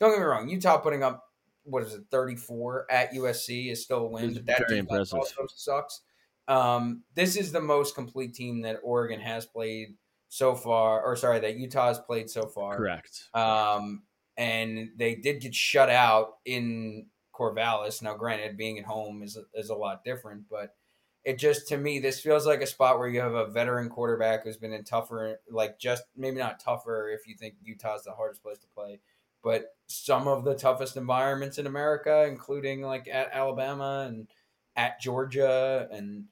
[0.00, 0.48] Don't get me wrong.
[0.48, 1.24] Utah putting up
[1.64, 5.18] what is it, thirty four at USC is still a win, but that very impressive.
[5.18, 6.00] also sucks.
[6.50, 9.94] Um, this is the most complete team that Oregon has played
[10.28, 12.76] so far, or sorry, that Utah has played so far.
[12.76, 13.28] Correct.
[13.32, 14.02] Um,
[14.36, 18.02] and they did get shut out in Corvallis.
[18.02, 20.74] Now, granted, being at home is is a lot different, but
[21.22, 24.42] it just to me this feels like a spot where you have a veteran quarterback
[24.42, 28.42] who's been in tougher, like just maybe not tougher if you think Utah's the hardest
[28.42, 28.98] place to play,
[29.44, 34.26] but some of the toughest environments in America, including like at Alabama and
[34.74, 36.24] at Georgia and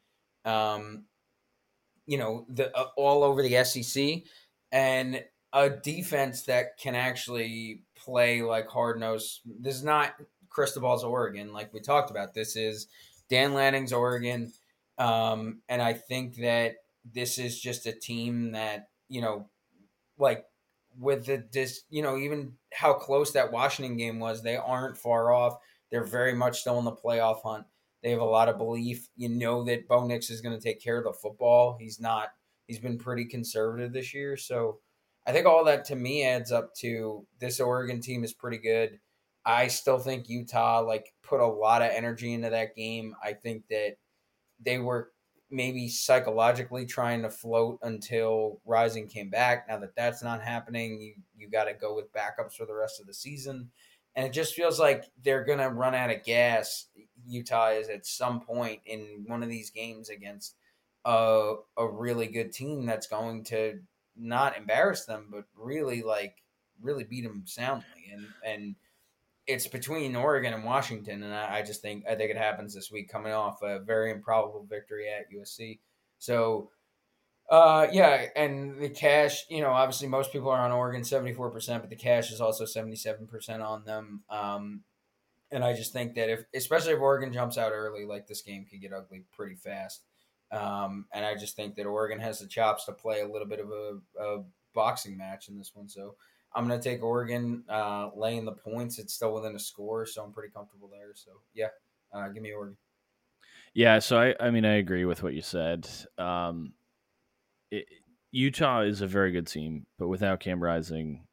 [0.48, 1.04] um,
[2.06, 4.22] you know the uh, all over the SEC
[4.72, 9.40] and a defense that can actually play like hard nose.
[9.44, 10.14] This is not
[10.48, 12.34] Cristobal's Oregon, like we talked about.
[12.34, 12.88] This is
[13.28, 14.52] Dan Lanning's Oregon,
[14.98, 16.76] um, and I think that
[17.14, 19.48] this is just a team that you know,
[20.18, 20.44] like
[20.98, 25.32] with the this, you know, even how close that Washington game was, they aren't far
[25.32, 25.58] off.
[25.90, 27.66] They're very much still in the playoff hunt.
[28.08, 29.06] They have a lot of belief.
[29.16, 31.76] You know that Bo Nix is going to take care of the football.
[31.78, 32.28] He's not.
[32.66, 34.78] He's been pretty conservative this year, so
[35.26, 38.98] I think all that to me adds up to this Oregon team is pretty good.
[39.44, 43.14] I still think Utah like put a lot of energy into that game.
[43.22, 43.96] I think that
[44.58, 45.10] they were
[45.50, 49.66] maybe psychologically trying to float until Rising came back.
[49.68, 53.02] Now that that's not happening, you you got to go with backups for the rest
[53.02, 53.70] of the season.
[54.18, 56.86] And it just feels like they're to run out of gas.
[57.24, 60.56] Utah is at some point in one of these games against
[61.04, 63.78] a, a really good team that's going to
[64.16, 66.34] not embarrass them, but really like
[66.82, 68.12] really beat them soundly.
[68.12, 68.74] And and
[69.46, 72.90] it's between Oregon and Washington, and I, I, just think I think it happens this
[72.90, 75.78] week, coming off a very improbable victory at USC.
[76.18, 76.72] So,
[77.50, 81.50] uh, yeah, and the cash, you know, obviously most people are on Oregon seventy four
[81.50, 84.22] percent, but the cash is also seventy seven percent on them.
[84.28, 84.82] Um,
[85.50, 88.66] and I just think that if, especially if Oregon jumps out early, like this game
[88.70, 90.02] could get ugly pretty fast.
[90.50, 93.60] Um, and I just think that Oregon has the chops to play a little bit
[93.60, 95.88] of a, a boxing match in this one.
[95.88, 96.16] So
[96.54, 98.98] I'm going to take Oregon uh, laying the points.
[98.98, 101.12] It's still within a score, so I'm pretty comfortable there.
[101.14, 101.68] So yeah,
[102.12, 102.76] uh, give me Oregon.
[103.74, 105.88] Yeah, so I, I mean, I agree with what you said.
[106.16, 106.72] Um,
[107.70, 107.86] it,
[108.30, 111.26] Utah is a very good team, but without Cam Rising,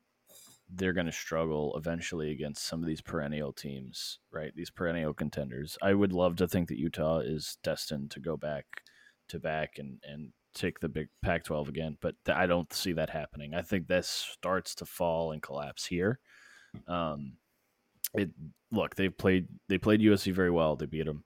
[0.69, 4.51] they're going to struggle eventually against some of these perennial teams, right?
[4.55, 5.77] These perennial contenders.
[5.81, 8.65] I would love to think that Utah is destined to go back
[9.29, 12.93] to back and, and take the big Pac 12 again, but th- I don't see
[12.93, 13.53] that happening.
[13.53, 16.19] I think this starts to fall and collapse here.
[16.87, 17.33] Um,
[18.13, 18.31] it
[18.71, 20.75] look they've played they played USC very well.
[20.75, 21.23] They beat them,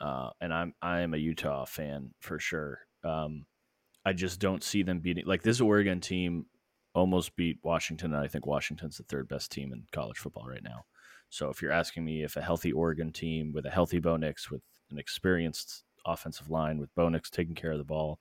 [0.00, 2.80] uh, and I'm I am a Utah fan for sure.
[3.04, 3.46] Um,
[4.04, 6.46] I just don't see them beating like this Oregon team
[6.94, 10.62] almost beat Washington, and I think Washington's the third best team in college football right
[10.62, 10.84] now.
[11.28, 14.50] So if you're asking me if a healthy Oregon team with a healthy Bo Nix
[14.50, 18.18] with an experienced offensive line with Bo Nix taking care of the ball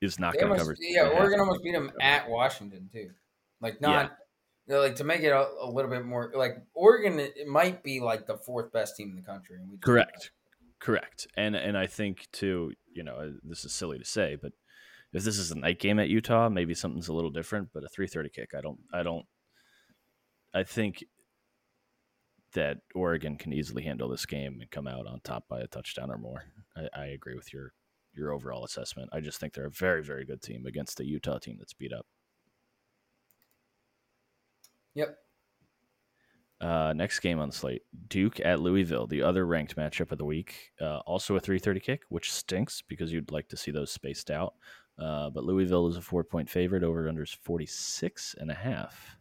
[0.00, 0.76] is not going to cover.
[0.78, 3.10] Yeah, Oregon almost beat them at Washington too.
[3.60, 4.12] Like not
[4.68, 4.76] yeah.
[4.76, 7.18] like to make it a, a, little bit more like Oregon.
[7.18, 9.56] It might be like the fourth best team in the country.
[9.80, 10.30] Correct,
[10.78, 11.26] correct.
[11.36, 12.72] And and I think too.
[12.96, 14.52] You know, uh, this is silly to say, but
[15.12, 17.68] if this is a night game at Utah, maybe something's a little different.
[17.72, 19.26] But a three thirty kick, I don't, I don't,
[20.52, 21.04] I think
[22.54, 26.10] that Oregon can easily handle this game and come out on top by a touchdown
[26.10, 26.44] or more.
[26.76, 27.72] I, I agree with your
[28.14, 29.10] your overall assessment.
[29.12, 31.92] I just think they're a very, very good team against the Utah team that's beat
[31.92, 32.06] up.
[34.94, 35.14] Yep.
[36.60, 40.24] Uh, next game on the slate: Duke at Louisville, the other ranked matchup of the
[40.24, 40.72] week.
[40.80, 44.54] Uh, also a 3:30 kick, which stinks because you'd like to see those spaced out.
[44.98, 46.82] Uh, but Louisville is a four-point favorite.
[46.82, 49.18] Over under is 46 and a half.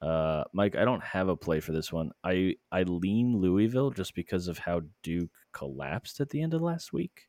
[0.00, 2.10] Uh, Mike, I don't have a play for this one.
[2.24, 6.92] I I lean Louisville just because of how Duke collapsed at the end of last
[6.92, 7.28] week.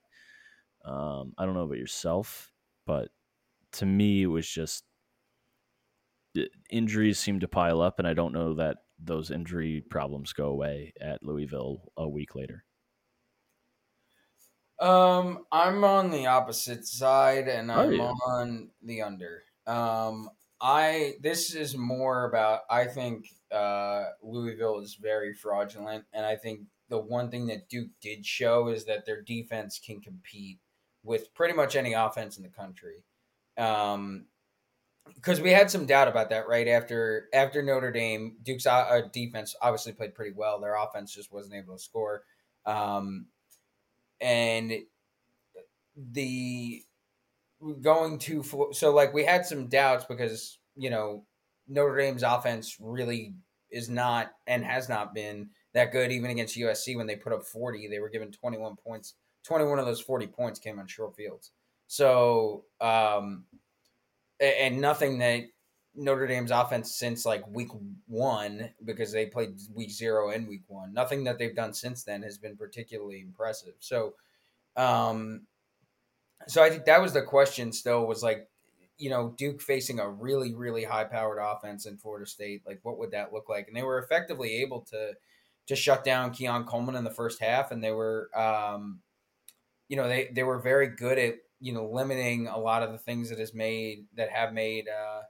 [0.86, 2.52] Um, I don't know about yourself,
[2.86, 3.10] but
[3.74, 4.84] to me, it was just
[6.70, 10.94] injuries seem to pile up, and I don't know that those injury problems go away
[11.00, 12.64] at Louisville a week later.
[14.80, 19.44] Um, I'm on the opposite side, and oh, I'm on the under.
[19.66, 26.36] Um, I this is more about I think uh, Louisville is very fraudulent, and I
[26.36, 30.60] think the one thing that Duke did show is that their defense can compete
[31.04, 33.04] with pretty much any offense in the country.
[33.58, 34.26] Um,
[35.16, 39.56] because we had some doubt about that right after after Notre Dame, Duke's uh, defense
[39.62, 40.60] obviously played pretty well.
[40.60, 42.24] Their offense just wasn't able to score,
[42.66, 43.28] um,
[44.22, 44.74] and
[45.96, 46.84] the
[47.82, 51.26] going to so like we had some doubts because you know
[51.68, 53.36] Notre Dame's offense really
[53.72, 57.46] is not and has not been that good even against USC when they put up
[57.46, 61.52] 40 they were given 21 points 21 of those 40 points came on short fields.
[61.88, 63.46] So, um,
[64.40, 65.44] and nothing that
[65.96, 67.70] Notre Dame's offense since like week
[68.08, 72.24] one, because they played week zero and week one, nothing that they've done since then
[72.24, 73.76] has been particularly impressive.
[73.80, 74.14] So,
[74.76, 75.42] um,
[76.48, 78.50] so I think that was the question still was like,
[78.98, 82.98] you know, Duke facing a really, really high powered offense in Florida State, like what
[82.98, 83.68] would that look like?
[83.68, 85.14] And they were effectively able to
[85.68, 89.00] to shut down Keon Coleman in the first half, and they were, um,
[89.88, 92.98] you know, they they were very good at you know limiting a lot of the
[92.98, 95.22] things that has made that have made uh,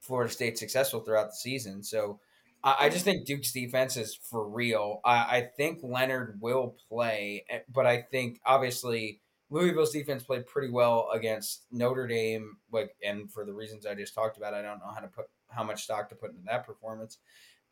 [0.00, 1.82] Florida State successful throughout the season.
[1.82, 2.20] So
[2.62, 5.00] I, I just think Duke's defense is for real.
[5.02, 9.20] I, I think Leonard will play, eh, but I think obviously.
[9.50, 14.14] Louisville's defense played pretty well against Notre Dame, like, and for the reasons I just
[14.14, 16.66] talked about, I don't know how to put how much stock to put into that
[16.66, 17.18] performance.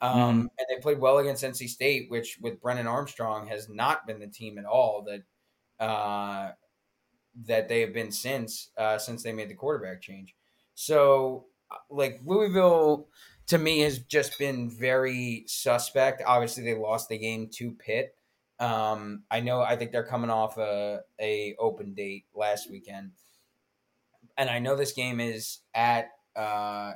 [0.01, 0.41] Um, mm-hmm.
[0.41, 4.29] And they played well against NC State, which with Brennan Armstrong has not been the
[4.29, 5.23] team at all that
[5.85, 6.53] uh,
[7.47, 10.35] that they have been since uh, since they made the quarterback change.
[10.75, 13.09] So, uh, like Louisville,
[13.49, 16.23] to me has just been very suspect.
[16.27, 18.15] Obviously, they lost the game to Pitt.
[18.59, 19.61] Um, I know.
[19.61, 23.13] I think they're coming off a a open date last weekend,
[24.37, 26.93] and I know this game is at uh,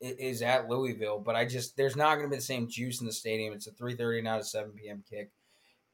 [0.00, 3.06] is at Louisville, but I just there's not going to be the same juice in
[3.06, 3.52] the stadium.
[3.52, 5.02] It's a 3:30 not a 7 p.m.
[5.08, 5.30] kick.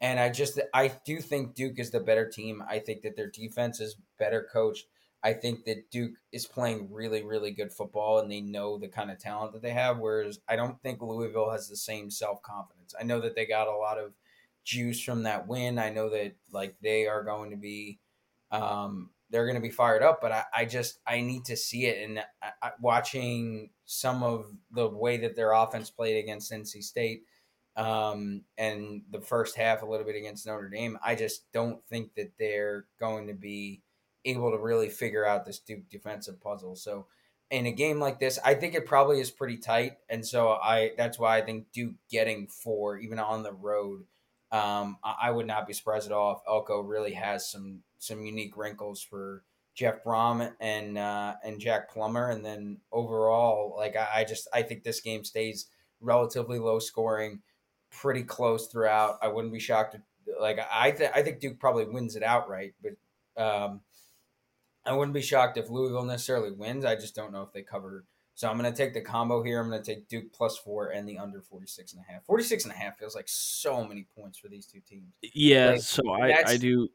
[0.05, 2.63] And I just I do think Duke is the better team.
[2.69, 4.85] I think that their defense is better coached.
[5.23, 9.11] I think that Duke is playing really, really good football and they know the kind
[9.11, 9.97] of talent that they have.
[9.97, 12.95] Whereas I don't think Louisville has the same self confidence.
[13.01, 14.13] I know that they got a lot of
[14.63, 15.79] juice from that win.
[15.79, 17.99] I know that like they are going to be
[18.51, 20.21] um, they're going to be fired up.
[20.21, 22.07] But I, I just I need to see it.
[22.07, 27.23] And I, I, watching some of the way that their offense played against NC State
[27.77, 32.15] um, and the first half a little bit against Notre Dame, I just don't think
[32.15, 33.83] that they're going to be
[34.25, 36.77] able to really figure out this Duke defensive puzzle.
[36.77, 37.07] So
[37.51, 40.93] in a game like this, I think it probably is pretty tight, and so I
[40.97, 44.05] that's why I think Duke getting four even on the road.
[44.51, 48.57] Um, I, would not be surprised at all if Elko really has some some unique
[48.57, 49.43] wrinkles for
[49.75, 54.63] Jeff Brohm and uh, and Jack Plummer, and then overall, like I, I, just I
[54.63, 55.67] think this game stays
[56.01, 57.41] relatively low scoring,
[58.01, 59.19] pretty close throughout.
[59.23, 59.95] I wouldn't be shocked.
[59.95, 60.01] If,
[60.41, 63.81] like I th- I think Duke probably wins it outright, but um,
[64.85, 66.85] I wouldn't be shocked if Louisville necessarily wins.
[66.85, 68.05] I just don't know if they cover.
[68.37, 69.61] So I'm going to take the combo here.
[69.61, 72.25] I'm going to take Duke plus four and the under 46 and a half.
[72.25, 75.13] 46 and a half feels like so many points for these two teams.
[75.23, 76.89] Yeah, like, so I, I do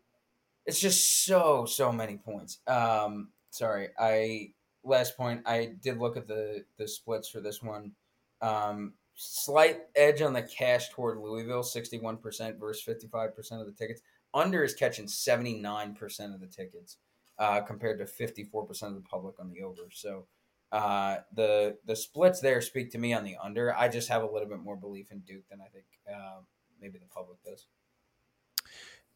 [0.70, 2.60] it's just so so many points.
[2.68, 4.52] Um, sorry, I
[4.84, 5.42] last point.
[5.46, 7.94] I did look at the the splits for this one.
[8.42, 13.60] Um, slight edge on the cash toward Louisville, sixty one percent versus fifty five percent
[13.62, 14.02] of the tickets.
[14.34, 16.98] Under is catching seventy nine percent of the tickets,
[17.38, 19.90] uh, compared to fifty four percent of the public on the over.
[19.92, 20.28] So.
[20.72, 23.76] Uh, the the splits there speak to me on the under.
[23.76, 26.42] I just have a little bit more belief in Duke than I think uh,
[26.80, 27.66] maybe the public does.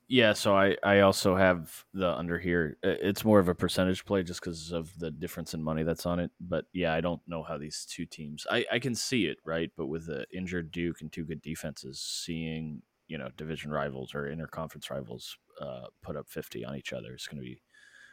[0.07, 2.77] Yeah, so I, I also have the under here.
[2.83, 6.19] It's more of a percentage play just because of the difference in money that's on
[6.19, 6.29] it.
[6.39, 8.45] But yeah, I don't know how these two teams.
[8.51, 11.99] I, I can see it right, but with the injured Duke and two good defenses,
[12.01, 17.15] seeing you know division rivals or interconference rivals uh, put up fifty on each other
[17.15, 17.61] is going to be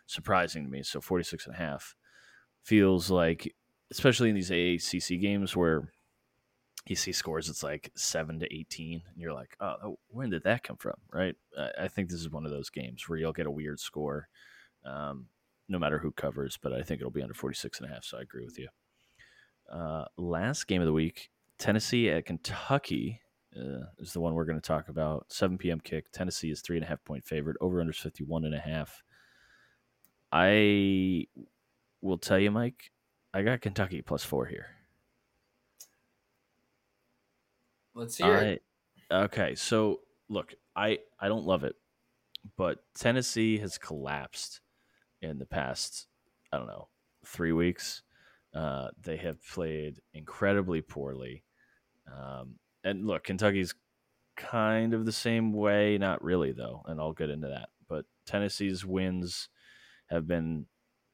[0.06, 0.82] surprising to me.
[0.82, 1.94] So 46 and a half
[2.64, 3.54] feels like,
[3.90, 5.90] especially in these AACC games where
[6.90, 10.42] you see scores it's like 7 to 18 and you're like oh, oh when did
[10.42, 10.96] that come from?
[11.12, 11.36] Right?
[11.78, 14.28] I think this is one of those games where you'll get a weird score
[14.84, 15.26] um,
[15.68, 18.18] no matter who covers but i think it'll be under 46 and a half so
[18.18, 18.68] i agree with you.
[19.72, 23.20] Uh, last game of the week tennessee at kentucky
[23.56, 25.26] uh, is the one we're going to talk about.
[25.28, 28.54] 7 p.m kick tennessee is three and a half point favorite over under 51 and
[28.54, 29.02] a half.
[30.32, 31.26] I
[32.00, 32.90] will tell you mike
[33.34, 34.66] i got kentucky plus four here
[37.94, 38.62] Let's hear I, it.
[39.12, 41.74] Okay, so look, I I don't love it,
[42.56, 44.60] but Tennessee has collapsed
[45.20, 46.06] in the past.
[46.52, 46.88] I don't know
[47.24, 48.02] three weeks.
[48.54, 51.44] Uh, they have played incredibly poorly.
[52.10, 53.74] Um, and look, Kentucky's
[54.36, 55.98] kind of the same way.
[55.98, 57.68] Not really, though, and I'll get into that.
[57.88, 59.48] But Tennessee's wins
[60.08, 60.66] have been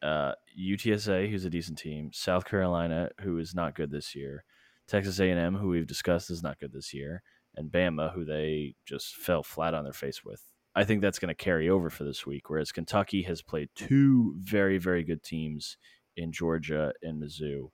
[0.02, 4.44] uh, UTSA, who's a decent team, South Carolina, who is not good this year,
[4.88, 7.22] Texas A&M, who we've discussed is not good this year,
[7.54, 10.42] and Bama, who they just fell flat on their face with.
[10.74, 12.50] I think that's going to carry over for this week.
[12.50, 15.78] Whereas Kentucky has played two very, very good teams
[16.16, 17.70] in Georgia and Mizzou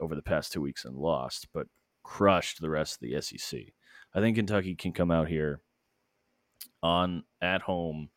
[0.00, 1.68] over the past two weeks and lost, but
[2.02, 3.60] crushed the rest of the SEC.
[4.14, 5.60] I think Kentucky can come out here
[6.82, 8.10] on at home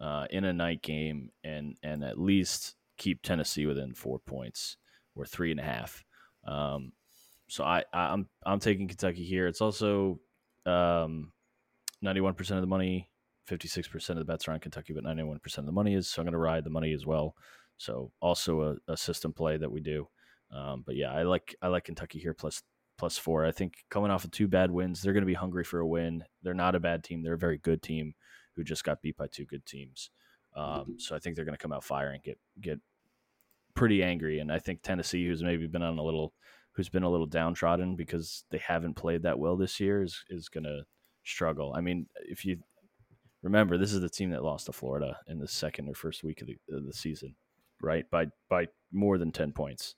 [0.00, 4.76] uh, in a night game and and at least keep Tennessee within four points
[5.14, 6.04] or three and a half.
[6.46, 6.92] Um,
[7.48, 8.12] so I, I am
[8.44, 9.46] I'm, I'm taking Kentucky here.
[9.46, 10.20] It's also
[10.64, 11.32] um,
[12.04, 13.10] 91% of the money,
[13.48, 16.08] 56% of the bets are on Kentucky, but 91% of the money is.
[16.08, 17.34] So I'm going to ride the money as well.
[17.78, 20.08] So also a, a system play that we do.
[20.50, 22.62] Um, but yeah, I like I like Kentucky here plus
[22.98, 23.44] plus four.
[23.44, 25.86] I think coming off of two bad wins, they're going to be hungry for a
[25.86, 26.24] win.
[26.42, 27.22] They're not a bad team.
[27.22, 28.14] They're a very good team
[28.54, 30.10] who just got beat by two good teams.
[30.56, 32.80] Um, so I think they're going to come out firing, get get
[33.74, 34.38] pretty angry.
[34.38, 36.32] And I think Tennessee, who's maybe been on a little,
[36.76, 40.48] who's been a little downtrodden because they haven't played that well this year, is is
[40.48, 40.82] going to
[41.24, 41.74] struggle.
[41.74, 42.58] I mean, if you
[43.42, 46.42] remember, this is the team that lost to Florida in the second or first week
[46.42, 47.34] of the, of the season,
[47.80, 48.08] right?
[48.10, 49.94] By by more than ten points.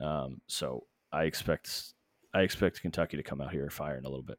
[0.00, 1.94] Um, so I expect
[2.34, 4.38] I expect Kentucky to come out here firing a little bit.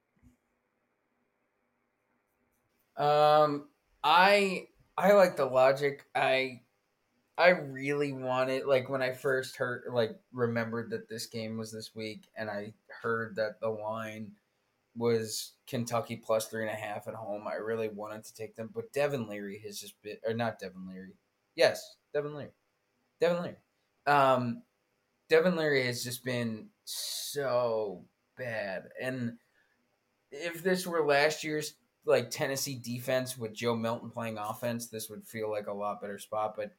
[2.98, 3.68] Um,
[4.04, 4.68] I
[4.98, 6.06] I like the logic.
[6.16, 6.62] I
[7.38, 11.96] I really wanted like when I first heard like remembered that this game was this
[11.96, 14.32] week, and I heard that the line
[14.96, 17.48] was Kentucky plus three and a half at home.
[17.48, 20.88] I really wanted to take them, but Devin Leary has just been, or not Devin
[20.88, 21.16] Leary.
[21.56, 22.52] Yes, Devin Leary.
[23.20, 23.56] Devin Leary.
[24.06, 24.62] Um,
[25.30, 28.06] Devin Leary has just been so
[28.38, 28.84] bad.
[29.02, 29.38] And
[30.32, 31.74] if this were last year's
[32.06, 36.20] like Tennessee defense with Joe Milton playing offense, this would feel like a lot better
[36.20, 36.56] spot.
[36.56, 36.72] But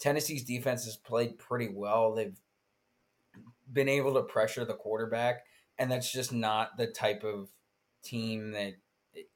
[0.00, 2.14] Tennessee's defense has played pretty well.
[2.14, 2.38] They've
[3.72, 5.44] been able to pressure the quarterback,
[5.78, 7.50] and that's just not the type of
[8.02, 8.74] team that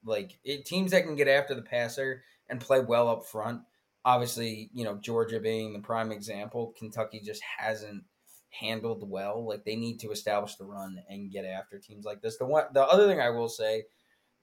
[0.04, 3.62] like it, teams that can get after the passer and play well up front.
[4.04, 6.74] Obviously, you know Georgia being the prime example.
[6.78, 8.04] Kentucky just hasn't
[8.50, 9.46] handled well.
[9.46, 12.38] Like they need to establish the run and get after teams like this.
[12.38, 13.84] The one, the other thing I will say,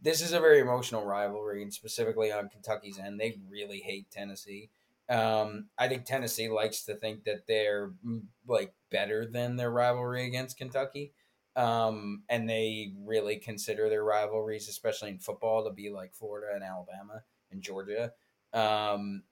[0.02, 4.70] this is a very emotional rivalry, and specifically on Kentucky's end, they really hate Tennessee.
[5.12, 10.26] Um, I think Tennessee likes to think that they're mm, like better than their rivalry
[10.26, 11.14] against Kentucky.
[11.58, 16.64] Um, and they really consider their rivalries, especially in football, to be like Florida and
[16.64, 18.14] Alabama and Georgia.
[18.54, 19.24] Um,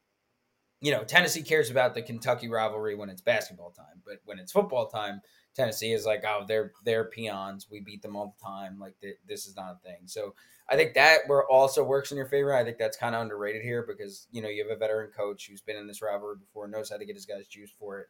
[0.81, 4.51] you know, Tennessee cares about the Kentucky rivalry when it's basketball time, but when it's
[4.51, 5.21] football time,
[5.55, 7.67] Tennessee is like, oh, they're they're peons.
[7.69, 8.79] We beat them all the time.
[8.79, 8.95] Like
[9.27, 10.01] this is not a thing.
[10.05, 10.35] So
[10.71, 12.53] I think that where also works in your favor.
[12.53, 15.47] I think that's kind of underrated here because you know you have a veteran coach
[15.47, 18.07] who's been in this rivalry before, knows how to get his guys juiced for it.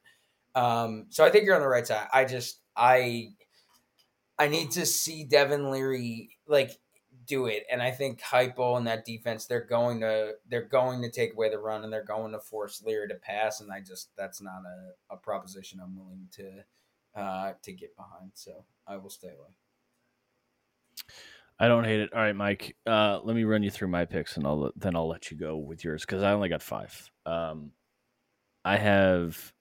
[0.56, 2.08] Um, so I think you're on the right side.
[2.14, 3.30] I just I
[4.38, 6.80] I need to see Devin Leary like
[7.30, 7.64] do it.
[7.72, 11.50] And I think Heupel and that defense, they're going to they're going to take away
[11.50, 13.62] the run and they're going to force Leary to pass.
[13.62, 18.32] And I just that's not a, a proposition I'm willing to uh, to get behind.
[18.34, 19.50] So I will stay away.
[21.60, 22.14] I don't hate it.
[22.14, 22.76] All right, Mike.
[22.86, 25.58] Uh, let me run you through my picks, and I'll then I'll let you go
[25.58, 27.10] with yours because I only got five.
[27.26, 27.72] Um,
[28.64, 29.52] I have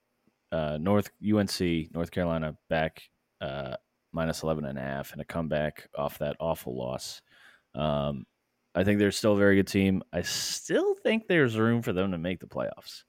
[0.53, 1.61] uh, North UNC
[1.93, 3.03] North Carolina back
[3.41, 3.75] uh,
[4.13, 7.21] minus 11 and a half and a comeback off that awful loss.
[7.75, 8.25] Um,
[8.75, 10.03] I think they're still a very good team.
[10.13, 13.03] I still think there's room for them to make the playoffs.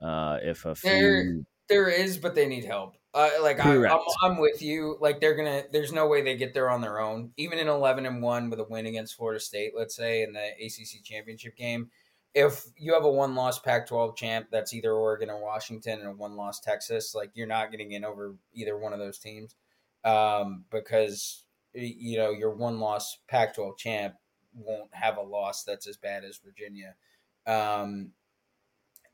[0.00, 0.90] Uh, if a few...
[0.90, 2.94] there, there is, but they need help.
[3.18, 4.96] Uh, like I, am I'm with you.
[5.00, 5.64] Like they're gonna.
[5.72, 7.32] There's no way they get there on their own.
[7.36, 10.50] Even in 11 and one with a win against Florida State, let's say in the
[10.64, 11.90] ACC championship game,
[12.32, 16.12] if you have a one loss Pac-12 champ, that's either Oregon or Washington, and a
[16.12, 19.56] one loss Texas, like you're not getting in over either one of those teams,
[20.04, 21.42] um, because
[21.74, 24.14] you know your one loss Pac-12 champ
[24.54, 26.94] won't have a loss that's as bad as Virginia,
[27.48, 28.12] um,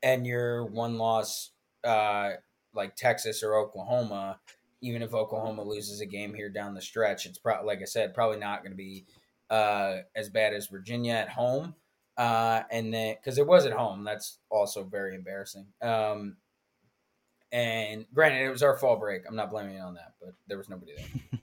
[0.03, 1.49] and your one loss
[1.83, 2.33] uh,
[2.75, 4.39] like Texas or Oklahoma,
[4.81, 8.13] even if Oklahoma loses a game here down the stretch, it's probably like I said,
[8.13, 9.05] probably not going to be
[9.49, 11.75] uh, as bad as Virginia at home.
[12.17, 15.65] Uh, and then because it was at home, that's also very embarrassing.
[15.81, 16.37] Um,
[17.51, 19.23] and granted, it was our fall break.
[19.27, 20.93] I'm not blaming it on that, but there was nobody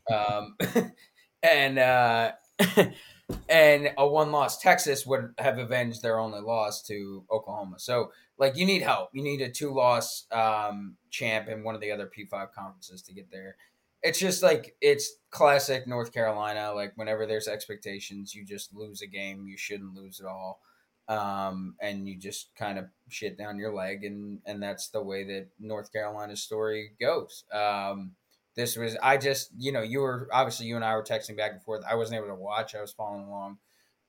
[0.08, 0.18] there.
[0.18, 0.56] um,
[1.42, 2.32] and uh,
[3.48, 7.78] and a one loss Texas would have avenged their only loss to Oklahoma.
[7.78, 8.12] So
[8.42, 9.10] like you need help.
[9.12, 13.00] You need a two loss um, champ in one of the other P five conferences
[13.02, 13.54] to get there.
[14.02, 16.72] It's just like it's classic North Carolina.
[16.74, 19.46] Like whenever there's expectations, you just lose a game.
[19.46, 20.60] You shouldn't lose at all.
[21.06, 25.22] Um, and you just kind of shit down your leg, and and that's the way
[25.22, 27.44] that North Carolina's story goes.
[27.52, 28.16] Um,
[28.56, 31.52] this was I just you know you were obviously you and I were texting back
[31.52, 31.84] and forth.
[31.88, 32.74] I wasn't able to watch.
[32.74, 33.58] I was following along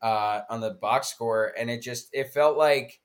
[0.02, 3.00] uh, on the box score, and it just it felt like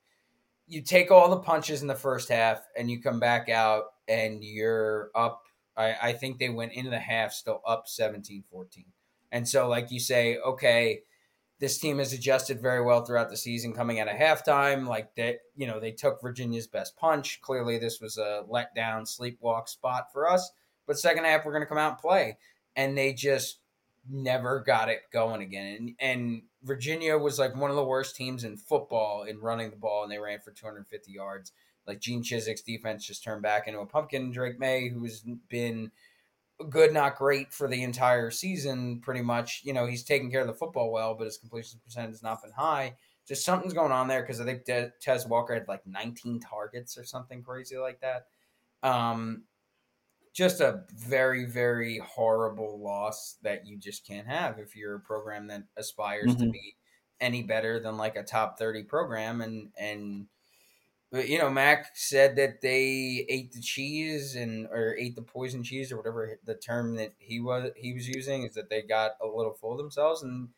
[0.69, 4.45] you take all the punches in the first half, and you come back out and
[4.45, 5.43] you're up.
[5.77, 8.43] I, I think they went into the half still up 17-14.
[9.33, 11.03] and so like you say, okay,
[11.61, 14.87] this team has adjusted very well throughout the season coming out of halftime.
[14.87, 17.41] Like that, you know, they took Virginia's best punch.
[17.41, 20.51] Clearly, this was a letdown, sleepwalk spot for us.
[20.87, 22.39] But second half, we're going to come out and play.
[22.77, 23.59] And they just
[24.09, 25.77] never got it going again.
[25.77, 29.77] And, and Virginia was like one of the worst teams in football in running the
[29.77, 31.53] ball, and they ran for 250 yards.
[31.87, 34.31] Like Gene Chizik's defense just turned back into a pumpkin.
[34.31, 35.91] Drake Maye, who's been
[36.69, 39.63] good, not great for the entire season, pretty much.
[39.65, 42.43] You know, he's taking care of the football well, but his completion percentage has not
[42.43, 42.97] been high.
[43.27, 46.99] Just something's going on there because I think De- Tez Walker had like 19 targets
[46.99, 48.27] or something crazy like that.
[48.83, 49.45] Um,
[50.39, 55.49] just a very, very horrible loss that you just can't have if you're a program
[55.49, 56.45] that aspires mm-hmm.
[56.45, 56.77] to be
[57.21, 60.27] any better than like a top 30 program and and
[61.11, 65.65] but you know, Mack said that they ate the cheese and or ate the poison
[65.65, 69.13] cheese or whatever the term that he was he was using is that they got
[69.21, 70.51] a little full of themselves and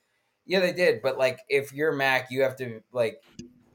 [0.45, 1.01] yeah, they did.
[1.01, 3.23] But like, if you're Mack, you have to like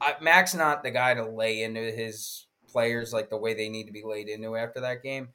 [0.00, 3.86] I, Mack's not the guy to lay into his players like the way they need
[3.86, 5.30] to be laid into after that game.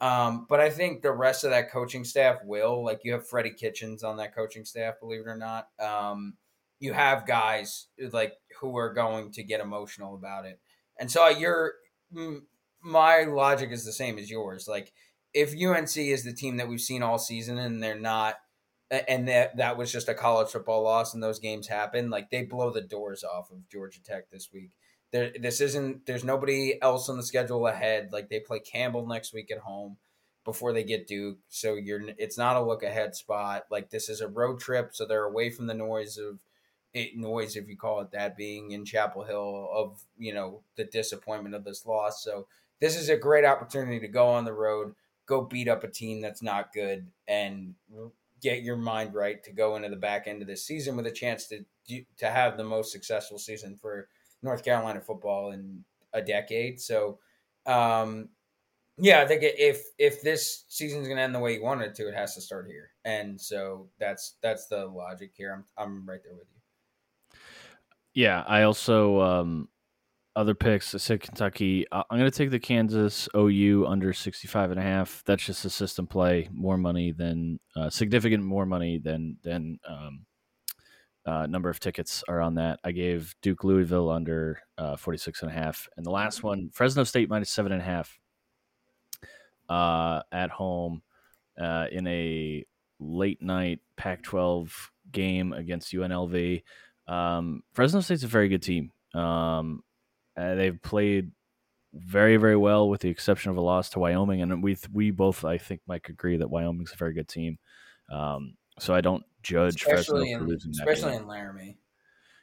[0.00, 2.84] Um, but I think the rest of that coaching staff will.
[2.84, 5.68] Like, you have Freddie Kitchens on that coaching staff, believe it or not.
[5.80, 6.34] Um,
[6.80, 10.60] you have guys like who are going to get emotional about it.
[10.98, 11.74] And so your
[12.82, 14.68] my logic is the same as yours.
[14.68, 14.92] Like
[15.34, 18.36] if UNC is the team that we've seen all season and they're not
[18.90, 22.42] and that that was just a college football loss and those games happen, like they
[22.42, 24.70] blow the doors off of Georgia Tech this week.
[25.10, 28.10] There this isn't there's nobody else on the schedule ahead.
[28.12, 29.96] Like they play Campbell next week at home
[30.44, 31.38] before they get Duke.
[31.48, 33.64] So you're it's not a look ahead spot.
[33.70, 36.38] Like this is a road trip, so they're away from the noise of
[36.94, 40.84] eh, noise, if you call it that, being in Chapel Hill of you know the
[40.84, 42.22] disappointment of this loss.
[42.22, 42.46] So
[42.80, 44.94] this is a great opportunity to go on the road,
[45.26, 47.74] go beat up a team that's not good, and
[48.40, 51.12] get your mind right to go into the back end of this season with a
[51.12, 51.64] chance to
[52.18, 54.08] to have the most successful season for
[54.42, 56.80] North Carolina football in a decade.
[56.80, 57.18] So.
[57.66, 58.30] Um,
[59.00, 62.08] yeah, I think if if this season's gonna end the way you want it to,
[62.08, 65.52] it has to start here, and so that's that's the logic here.
[65.54, 67.40] I'm I'm right there with you.
[68.14, 69.68] Yeah, I also um,
[70.34, 70.94] other picks.
[70.94, 71.86] I said Kentucky.
[71.92, 75.22] I'm going to take the Kansas OU under 65 and a half.
[75.24, 76.48] That's just a system play.
[76.52, 80.26] More money than uh, significant more money than than um,
[81.28, 82.80] uh, number of tickets are on that.
[82.82, 87.04] I gave Duke Louisville under uh, 46 and a half, and the last one Fresno
[87.04, 88.18] State minus seven and a half
[89.68, 91.02] uh, at home
[91.60, 92.64] uh, in a
[92.98, 94.72] late night Pac-12
[95.12, 96.62] game against UNLV.
[97.06, 98.90] Um, Fresno State's a very good team.
[99.14, 99.82] Um,
[100.34, 101.32] uh, they've played
[101.92, 105.44] very, very well, with the exception of a loss to Wyoming, and we we both,
[105.44, 107.58] I think, Mike agree that Wyoming's a very good team.
[108.10, 111.22] Um, so I don't judge especially Fresno in, for losing that especially game.
[111.22, 111.78] in Laramie.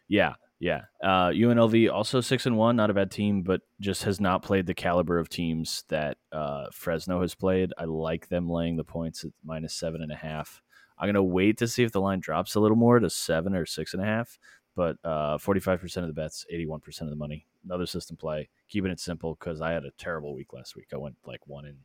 [0.07, 0.81] Yeah, yeah.
[1.03, 4.65] Uh, UNLV also six and one, not a bad team, but just has not played
[4.65, 7.73] the caliber of teams that uh, Fresno has played.
[7.77, 10.61] I like them laying the points at minus seven and a half.
[10.97, 13.65] I'm gonna wait to see if the line drops a little more to seven or
[13.65, 14.39] six and a half.
[14.75, 17.45] But uh, 45% of the bets, 81% of the money.
[17.63, 18.49] Another system play.
[18.67, 20.87] Keeping it simple because I had a terrible week last week.
[20.93, 21.77] I went like one in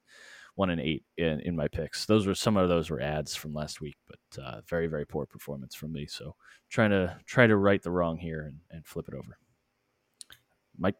[0.55, 2.07] one and eight in, in my picks.
[2.07, 5.27] Those were some of those were ads from last week, but uh, very very poor
[5.27, 6.07] performance from me.
[6.07, 6.35] So
[6.69, 9.39] trying to try to right the wrong here and, and flip it over.
[10.79, 10.97] Mike.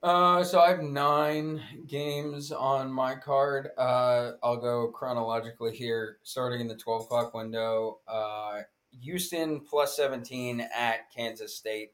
[0.00, 3.70] Uh, so I have nine games on my card.
[3.76, 7.98] Uh, I'll go chronologically here, starting in the twelve o'clock window.
[8.06, 8.60] Uh,
[9.02, 11.90] Houston plus seventeen at Kansas State.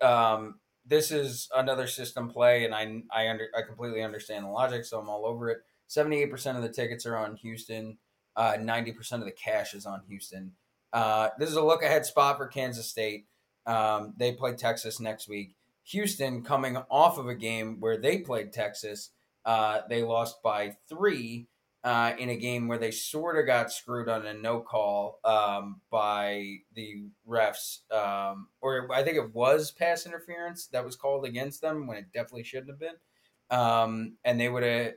[0.00, 4.84] Um, this is another system play, and I I under I completely understand the logic,
[4.84, 5.58] so I'm all over it.
[5.88, 7.98] Seventy eight percent of the tickets are on Houston.
[8.36, 10.52] Uh, ninety percent of the cash is on Houston.
[10.92, 13.26] Uh, this is a look ahead spot for Kansas State.
[13.66, 15.56] Um, they play Texas next week.
[15.84, 19.10] Houston coming off of a game where they played Texas.
[19.44, 21.48] Uh, they lost by three
[21.84, 25.80] uh, in a game where they sort of got screwed on a no call um,
[25.90, 31.62] by the refs, um, or I think it was pass interference that was called against
[31.62, 33.58] them when it definitely shouldn't have been.
[33.58, 34.92] Um, and they would have.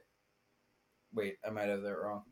[1.14, 2.24] Wait, I might have that wrong.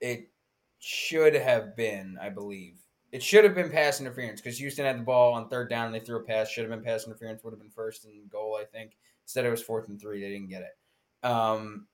[0.00, 0.30] It
[0.78, 2.78] should have been, I believe,
[3.10, 5.94] it should have been pass interference because Houston had the ball on third down and
[5.94, 6.50] they threw a pass.
[6.50, 7.42] Should have been pass interference.
[7.42, 8.96] Would have been first and goal, I think.
[9.24, 10.20] Instead, it was fourth and three.
[10.20, 11.26] They didn't get it.
[11.26, 11.86] Um,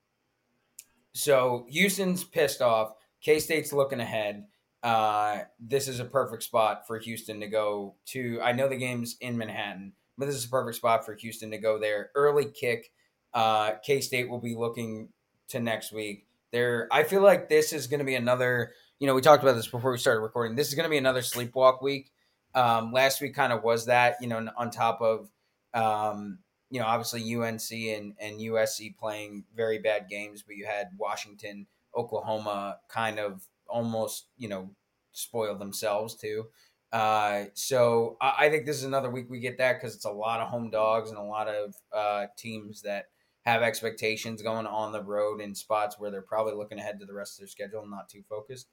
[1.12, 2.94] so Houston's pissed off.
[3.20, 4.44] K State's looking ahead.
[4.82, 8.40] Uh, this is a perfect spot for Houston to go to.
[8.42, 11.58] I know the game's in Manhattan, but this is a perfect spot for Houston to
[11.58, 12.10] go there.
[12.14, 12.90] Early kick.
[13.32, 15.08] Uh, K State will be looking
[15.48, 16.26] to next week.
[16.52, 19.54] There, I feel like this is going to be another you know, we talked about
[19.54, 20.56] this before we started recording.
[20.56, 22.12] This is going to be another sleepwalk week.
[22.54, 25.28] Um, last week kind of was that, you know, on top of,
[25.74, 26.38] um,
[26.70, 31.66] you know, obviously UNC and, and USC playing very bad games, but you had Washington,
[31.96, 34.70] Oklahoma kind of almost, you know,
[35.12, 36.46] spoil themselves too.
[36.92, 40.10] Uh, so I, I, think this is another week we get that because it's a
[40.10, 43.06] lot of home dogs and a lot of uh, teams that
[43.44, 47.14] have expectations going on the road in spots where they're probably looking ahead to the
[47.14, 48.68] rest of their schedule and not too focused.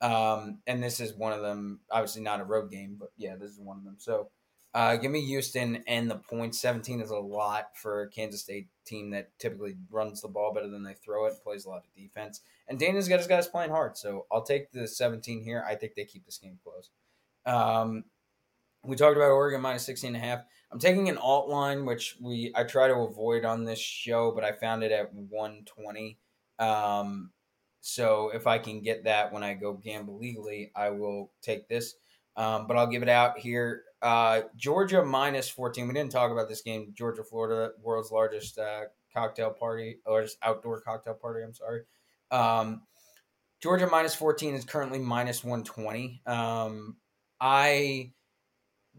[0.00, 1.80] Um, and this is one of them.
[1.90, 3.96] Obviously, not a road game, but yeah, this is one of them.
[3.98, 4.30] So,
[4.72, 6.60] uh, give me Houston and the points.
[6.60, 10.68] Seventeen is a lot for a Kansas State team that typically runs the ball better
[10.68, 12.40] than they throw it, plays a lot of defense.
[12.68, 15.64] And Dana's got his guys playing hard, so I'll take the seventeen here.
[15.68, 16.90] I think they keep this game close.
[17.44, 18.04] Um,
[18.84, 20.40] we talked about Oregon minus 16 and a half.
[20.72, 24.44] I'm taking an alt line, which we I try to avoid on this show, but
[24.44, 26.18] I found it at 120.
[26.58, 27.30] Um,
[27.80, 31.94] so if I can get that when I go gamble legally, I will take this.
[32.36, 33.82] Um, but I'll give it out here.
[34.00, 35.88] Uh, Georgia minus 14.
[35.88, 36.92] We didn't talk about this game.
[36.94, 41.42] Georgia, Florida, world's largest uh, cocktail party, just outdoor cocktail party.
[41.42, 41.82] I'm sorry.
[42.30, 42.82] Um,
[43.60, 46.22] Georgia minus 14 is currently minus 120.
[46.26, 46.96] Um,
[47.40, 48.12] I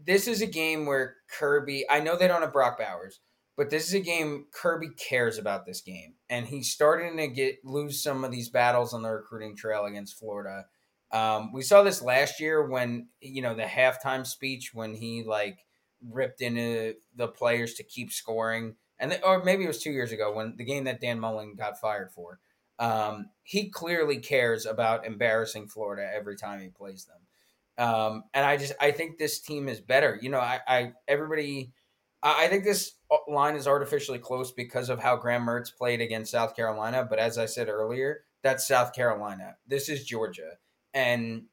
[0.04, 1.84] this is a game where Kirby.
[1.88, 3.20] I know they don't have Brock Bowers,
[3.56, 7.56] but this is a game Kirby cares about this game, and he's starting to get
[7.64, 10.66] lose some of these battles on the recruiting trail against Florida.
[11.10, 15.58] Um, we saw this last year when you know the halftime speech when he like
[16.10, 20.12] ripped into the players to keep scoring, and the, or maybe it was two years
[20.12, 22.40] ago when the game that Dan Mullen got fired for.
[22.78, 27.18] Um, he clearly cares about embarrassing Florida every time he plays them.
[27.82, 30.16] Um, and I just I think this team is better.
[30.22, 31.72] You know, I, I everybody
[32.22, 32.92] I think this
[33.26, 37.04] line is artificially close because of how Graham Mertz played against South Carolina.
[37.08, 39.56] But as I said earlier, that's South Carolina.
[39.66, 40.58] This is Georgia,
[40.94, 41.46] and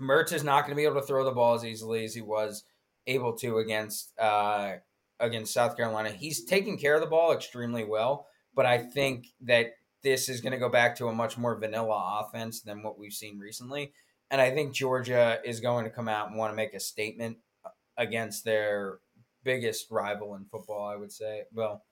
[0.00, 2.20] Mertz is not going to be able to throw the ball as easily as he
[2.20, 2.64] was
[3.06, 4.72] able to against uh,
[5.20, 6.10] against South Carolina.
[6.10, 8.26] He's taking care of the ball extremely well,
[8.56, 12.24] but I think that this is going to go back to a much more vanilla
[12.24, 13.92] offense than what we've seen recently.
[14.34, 17.36] And I think Georgia is going to come out and want to make a statement
[17.96, 18.98] against their
[19.44, 21.44] biggest rival in football, I would say.
[21.52, 21.84] Well,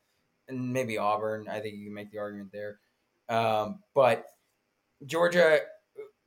[0.48, 1.46] and maybe Auburn.
[1.48, 2.80] I think you can make the argument there.
[3.28, 4.24] Um, but
[5.06, 5.60] Georgia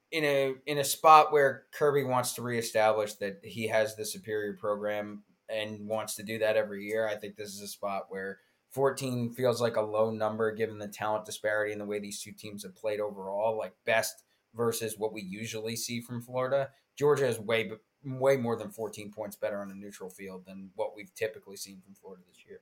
[0.09, 4.53] in a in a spot where Kirby wants to reestablish that he has the superior
[4.53, 8.39] program and wants to do that every year, I think this is a spot where
[8.71, 12.31] 14 feels like a low number given the talent disparity and the way these two
[12.31, 13.57] teams have played overall.
[13.57, 14.23] Like best
[14.55, 16.69] versus what we usually see from Florida.
[16.95, 17.71] Georgia is way
[18.03, 21.81] way more than 14 points better on a neutral field than what we've typically seen
[21.83, 22.61] from Florida this year.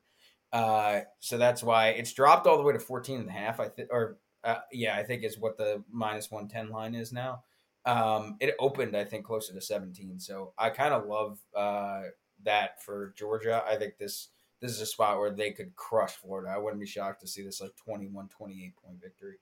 [0.54, 3.60] Uh, so that's why it's dropped all the way to 14 and a half.
[3.60, 7.44] I think, or uh, yeah, I think is what the minus 110 line is now.
[7.86, 10.20] Um, it opened, I think, closer to 17.
[10.20, 12.04] So I kind of love uh,
[12.44, 13.64] that for Georgia.
[13.68, 14.30] I think this
[14.62, 16.50] this is a spot where they could crush Florida.
[16.50, 19.36] I wouldn't be shocked to see this like 21, 28 point victory.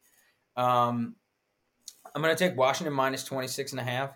[0.58, 1.16] Um,
[2.14, 4.12] I'm going to take Washington minus 26 and a half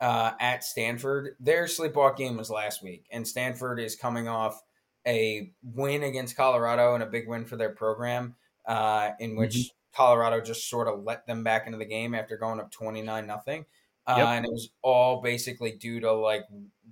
[0.00, 1.36] uh, at Stanford.
[1.40, 4.60] Their sleepwalk game was last week, and Stanford is coming off
[5.06, 8.34] a win against Colorado and a big win for their program,
[8.66, 9.96] uh, in which mm-hmm.
[9.96, 13.64] Colorado just sort of let them back into the game after going up 29 nothing.
[14.06, 14.26] Uh, yep.
[14.28, 16.44] And it was all basically due to like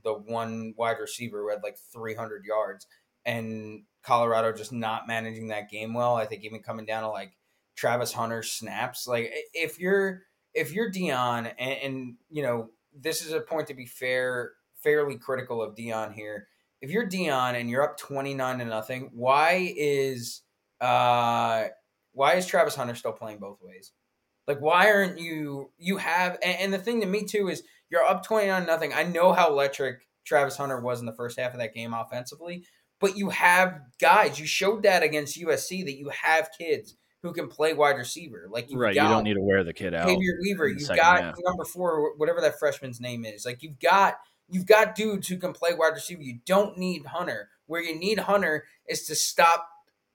[0.05, 2.87] the one wide receiver who had like 300 yards
[3.25, 6.15] and Colorado just not managing that game well.
[6.15, 7.36] I think even coming down to like
[7.77, 9.07] Travis Hunter snaps.
[9.07, 10.23] Like if you're
[10.55, 14.53] if you're Deion and, and, you know this is a point to be fair,
[14.83, 16.49] fairly critical of Deion here.
[16.81, 20.43] If you're Deion and you're up twenty nine to nothing, why is
[20.81, 21.67] uh
[22.13, 23.93] why is Travis Hunter still playing both ways?
[24.49, 28.05] Like why aren't you you have and, and the thing to me too is you're
[28.05, 28.93] up twenty nine nothing.
[28.95, 32.65] I know how electric Travis Hunter was in the first half of that game offensively,
[33.01, 34.41] but you have guys.
[34.41, 36.97] You showed that against USC that you have kids
[37.27, 38.47] who can play wide receiver.
[38.49, 40.09] Like you right, you don't need to wear the kid out.
[40.09, 41.37] Xavier Weaver, you've got half.
[41.45, 43.45] number four, whatever that freshman's name is.
[43.45, 44.19] Like you've got
[44.49, 46.23] you've got dudes who can play wide receiver.
[46.23, 47.51] You don't need Hunter.
[47.67, 49.69] Where you need Hunter is to stop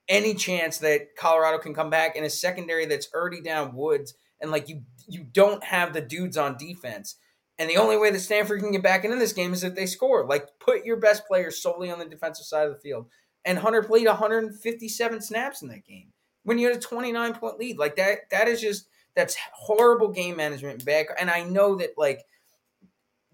[0.07, 4.49] any chance that Colorado can come back in a secondary that's already down Woods, and
[4.49, 7.15] like you you don't have the dudes on defense.
[7.59, 9.85] And the only way that Stanford can get back into this game is if they
[9.85, 10.25] score.
[10.25, 13.07] Like put your best players solely on the defensive side of the field.
[13.43, 16.13] And Hunter played 157 snaps in that game
[16.43, 17.77] when you had a 29 point lead.
[17.77, 21.07] Like that, that is just that's horrible game management back.
[21.19, 22.25] And I know that like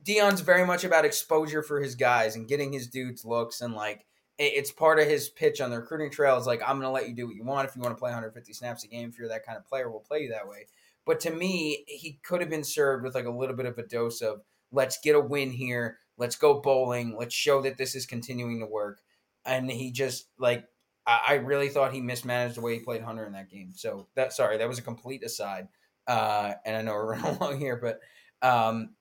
[0.03, 4.05] Deion's very much about exposure for his guys and getting his dudes looks and like
[4.39, 6.37] it's part of his pitch on the recruiting trail.
[6.37, 7.67] Is like I'm going to let you do what you want.
[7.67, 9.89] If you want to play 150 snaps a game, if you're that kind of player,
[9.89, 10.67] we'll play you that way.
[11.05, 13.83] But to me, he could have been served with like a little bit of a
[13.83, 14.41] dose of
[14.71, 18.65] let's get a win here, let's go bowling, let's show that this is continuing to
[18.65, 19.01] work.
[19.45, 20.65] And he just like
[21.07, 23.71] I, I really thought he mismanaged the way he played Hunter in that game.
[23.73, 25.69] So that sorry, that was a complete aside.
[26.07, 27.99] Uh, and I know we're running along here, but
[28.47, 28.91] um,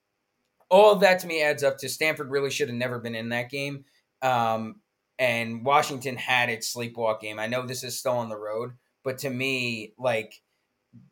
[0.70, 3.30] all of that to me adds up to Stanford really should have never been in
[3.30, 3.84] that game.
[4.22, 4.76] Um,
[5.18, 7.38] and Washington had its sleepwalk game.
[7.38, 10.42] I know this is still on the road, but to me, like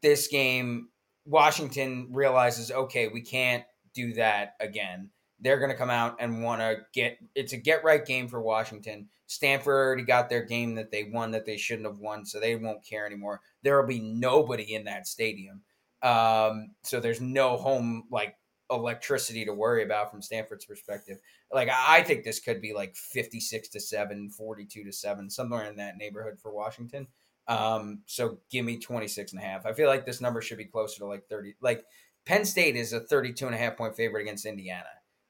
[0.02, 0.88] this game,
[1.24, 3.64] Washington realizes, okay, we can't
[3.94, 5.10] do that again.
[5.44, 8.40] They're going to come out and want to get it's a get right game for
[8.40, 9.08] Washington.
[9.26, 12.56] Stanford already got their game that they won that they shouldn't have won, so they
[12.56, 13.40] won't care anymore.
[13.62, 15.60] There will be nobody in that stadium.
[16.02, 18.36] Um, so there's no home like
[18.70, 21.18] electricity to worry about from Stanford's perspective.
[21.52, 25.76] Like I think this could be like 56 to 7, 42 to 7, somewhere in
[25.76, 27.06] that neighborhood for Washington.
[27.46, 29.66] Um, so give me 26 and a half.
[29.66, 31.56] I feel like this number should be closer to like 30.
[31.60, 31.84] Like
[32.24, 34.84] Penn State is a 32 and a half point favorite against Indiana.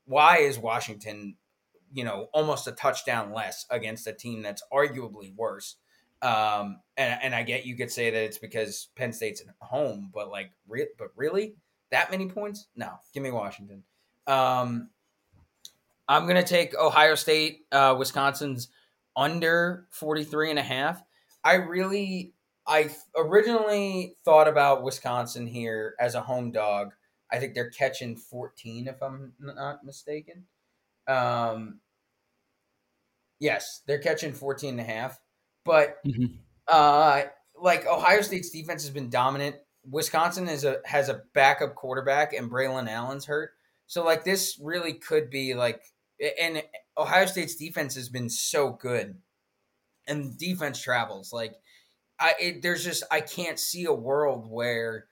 [0.07, 1.37] Why is Washington,
[1.93, 5.77] you know, almost a touchdown less against a team that's arguably worse?
[6.23, 10.11] Um, and, and I get you could say that it's because Penn State's at home,
[10.13, 11.55] but like, re- but really,
[11.91, 12.69] that many points?
[12.75, 13.83] No, give me Washington.
[14.27, 14.89] Um,
[16.09, 18.69] I'm to take Ohio State, uh, Wisconsin's
[19.17, 21.03] under 43 and a half.
[21.43, 22.33] I really,
[22.67, 26.93] I originally thought about Wisconsin here as a home dog.
[27.33, 30.45] I think they're catching 14, if I'm not mistaken.
[31.07, 31.81] Um,
[33.41, 35.19] yes, they're catching 14 and a half.
[35.65, 36.37] But, mm-hmm.
[36.69, 37.23] uh,
[37.61, 39.57] like Ohio State's defense has been dominant
[39.89, 43.53] Wisconsin is a has a backup quarterback and Braylon Allen's hurt.
[43.87, 45.83] So like this really could be like
[46.41, 46.63] and
[46.97, 49.17] Ohio State's defense has been so good.
[50.07, 51.55] And defense travels like
[52.19, 55.07] I it, there's just I can't see a world where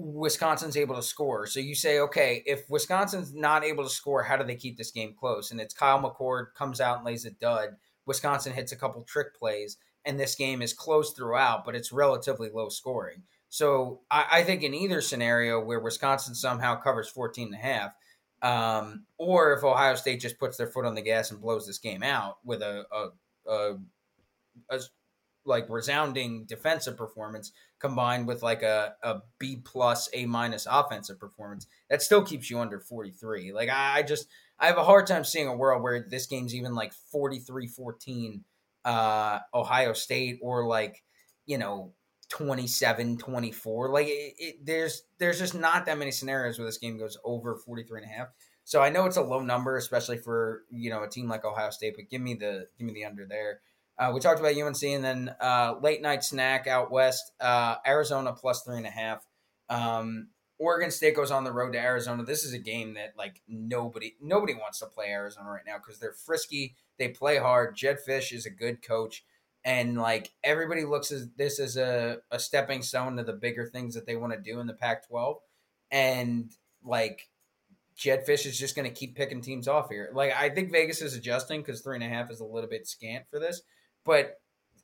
[0.00, 1.46] Wisconsin's able to score.
[1.46, 4.92] So you say, okay, if Wisconsin's not able to score, how do they keep this
[4.92, 5.50] game close?
[5.50, 7.70] And it's Kyle McCord comes out and lays a dud.
[8.06, 12.48] Wisconsin hits a couple trick plays, and this game is close throughout, but it's relatively
[12.48, 13.24] low scoring.
[13.48, 17.92] So I, I, think in either scenario where Wisconsin somehow covers 14 and a half,
[18.40, 21.78] um, or if Ohio State just puts their foot on the gas and blows this
[21.78, 23.78] game out with a, a, a,
[24.70, 24.80] a
[25.44, 31.66] like resounding defensive performance combined with like a, a B plus A minus offensive performance,
[31.88, 33.52] that still keeps you under 43.
[33.52, 34.28] Like I, I just
[34.58, 38.40] I have a hard time seeing a world where this game's even like 43-14
[38.84, 41.02] uh, Ohio State or like,
[41.46, 41.92] you know,
[42.30, 46.98] 27 24 like it, it, there's there's just not that many scenarios where this game
[46.98, 48.28] goes over 43 and a half.
[48.64, 51.70] So i know it's a low number especially for you know a team like ohio
[51.70, 53.60] state but give me the give me the under there
[53.98, 58.32] uh, we talked about unc and then uh, late night snack out west uh, arizona
[58.32, 59.24] plus three and a half.
[59.68, 60.28] Um,
[60.58, 62.24] oregon state goes on the road to arizona.
[62.24, 65.98] This is a game that like nobody nobody wants to play arizona right now because
[65.98, 66.74] they're frisky.
[66.98, 67.76] They play hard.
[67.76, 69.24] Jedd Fisch is a good coach.
[69.64, 73.94] And like everybody looks at this as a, a stepping stone to the bigger things
[73.94, 75.36] that they want to do in the Pac 12.
[75.90, 76.50] And
[76.84, 77.28] like
[77.96, 80.10] Jedd Fisch is just going to keep picking teams off here.
[80.14, 82.86] Like I think Vegas is adjusting because three and a half is a little bit
[82.86, 83.62] scant for this,
[84.04, 84.40] but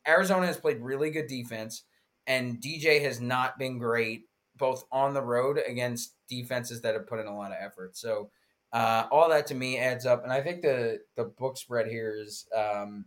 [0.06, 1.84] Arizona has played really good defense,
[2.26, 4.24] and DJ has not been great
[4.56, 7.96] both on the road against defenses that have put in a lot of effort.
[7.96, 8.30] So
[8.72, 12.14] uh, all that to me adds up, and I think the the book spread here
[12.16, 13.06] is um,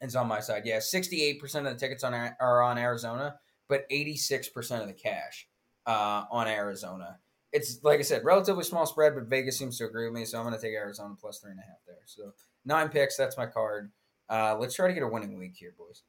[0.00, 0.62] it's on my side.
[0.64, 3.36] Yeah, 68% of the tickets on are on Arizona,
[3.68, 5.48] but 86% of the cash
[5.86, 7.18] uh, on Arizona.
[7.52, 10.38] It's like I said, relatively small spread, but Vegas seems to agree with me, so
[10.38, 11.96] I'm going to take Arizona plus three and a half there.
[12.06, 12.32] So
[12.64, 13.90] nine picks, that's my card.
[14.30, 16.02] Uh, let's try to get a winning week here, boys.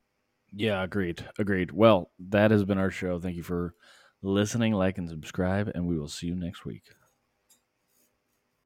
[0.53, 1.25] Yeah, agreed.
[1.37, 1.71] Agreed.
[1.71, 3.19] Well, that has been our show.
[3.19, 3.75] Thank you for
[4.21, 6.83] listening, like, and subscribe, and we will see you next week.